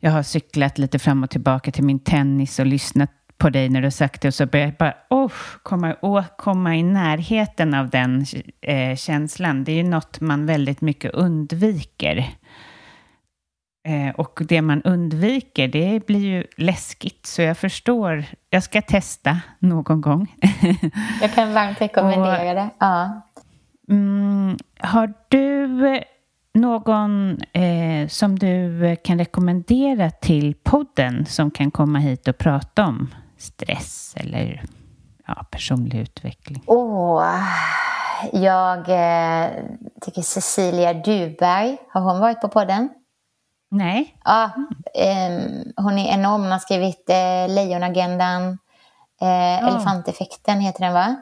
[0.00, 3.82] jag har cyklat lite fram och tillbaka till min tennis och lyssnat på dig när
[3.82, 7.90] du sagt det och så började jag bara oh, komma, oh, komma i närheten av
[7.90, 8.26] den
[8.60, 9.64] eh, känslan.
[9.64, 12.28] Det är ju något man väldigt mycket undviker.
[13.88, 17.26] Eh, och det man undviker, det blir ju läskigt.
[17.26, 18.24] Så jag förstår.
[18.50, 20.36] Jag ska testa någon gång.
[21.20, 22.68] jag kan varmt rekommendera och, det.
[22.78, 23.22] Ja.
[23.90, 25.66] Mm, har du
[26.54, 33.14] någon eh, som du kan rekommendera till podden som kan komma hit och prata om
[33.38, 34.62] stress eller
[35.26, 36.62] ja, personlig utveckling?
[36.66, 37.24] Oh,
[38.32, 39.50] jag eh,
[40.00, 42.88] tycker Cecilia Duberg, har hon varit på podden?
[43.70, 44.14] Nej.
[44.24, 44.50] Ja,
[44.94, 45.30] eh,
[45.76, 46.42] hon är enorm.
[46.42, 48.58] Hon har skrivit eh, Lejonagendan,
[49.20, 49.68] eh, ja.
[49.68, 51.16] Elefanteffekten heter den va?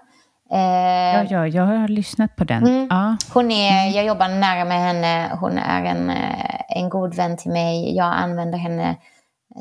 [0.53, 2.67] Eh, ja, ja, jag har lyssnat på den.
[2.67, 2.87] Mm.
[2.91, 3.17] Ja.
[3.33, 3.93] Hon är, mm.
[3.93, 5.37] jag jobbar nära med henne.
[5.41, 7.97] Hon är en, eh, en god vän till mig.
[7.97, 8.97] Jag använder henne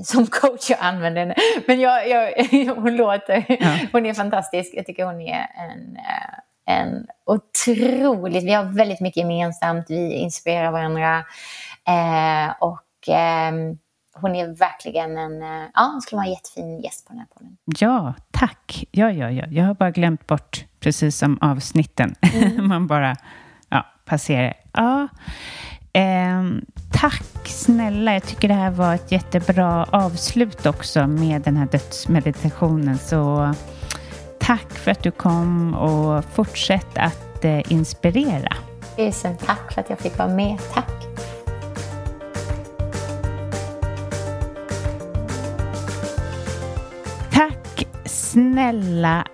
[0.04, 1.36] som coach jag använder henne.
[1.68, 3.78] Men jag, jag, hon låter, ja.
[3.92, 4.74] hon är fantastisk.
[4.76, 10.72] Jag tycker hon är en, eh, en otroligt, vi har väldigt mycket gemensamt, vi inspirerar
[10.72, 11.24] varandra.
[11.88, 13.52] Eh, och eh,
[14.22, 17.28] hon är verkligen en, eh, ja, hon skulle vara en jättefin gäst på den här
[17.34, 17.58] podden.
[17.66, 18.86] Ja, tack.
[18.92, 19.46] Ja, ja, ja.
[19.50, 22.16] Jag har bara glömt bort, precis som avsnitten.
[22.34, 22.68] Mm.
[22.68, 23.16] Man bara
[23.70, 24.54] ja, passerar.
[24.74, 25.08] Ja.
[25.94, 26.44] Eh,
[26.92, 28.14] tack snälla.
[28.14, 32.98] Jag tycker det här var ett jättebra avslut också med den här dödsmeditationen.
[32.98, 33.54] Så
[34.40, 38.56] tack för att du kom och fortsätt att eh, inspirera.
[38.96, 40.58] Tusen tack för att jag fick vara med.
[40.74, 40.92] Tack.
[47.76, 49.26] Och snälla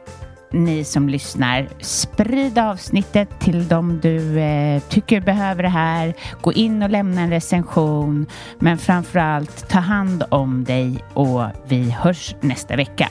[0.52, 1.70] ni som lyssnar.
[1.80, 6.14] Sprid avsnittet till de du eh, tycker behöver det här.
[6.42, 8.26] Gå in och lämna en recension.
[8.60, 13.10] Men framför allt ta hand om dig och vi hörs nästa vecka.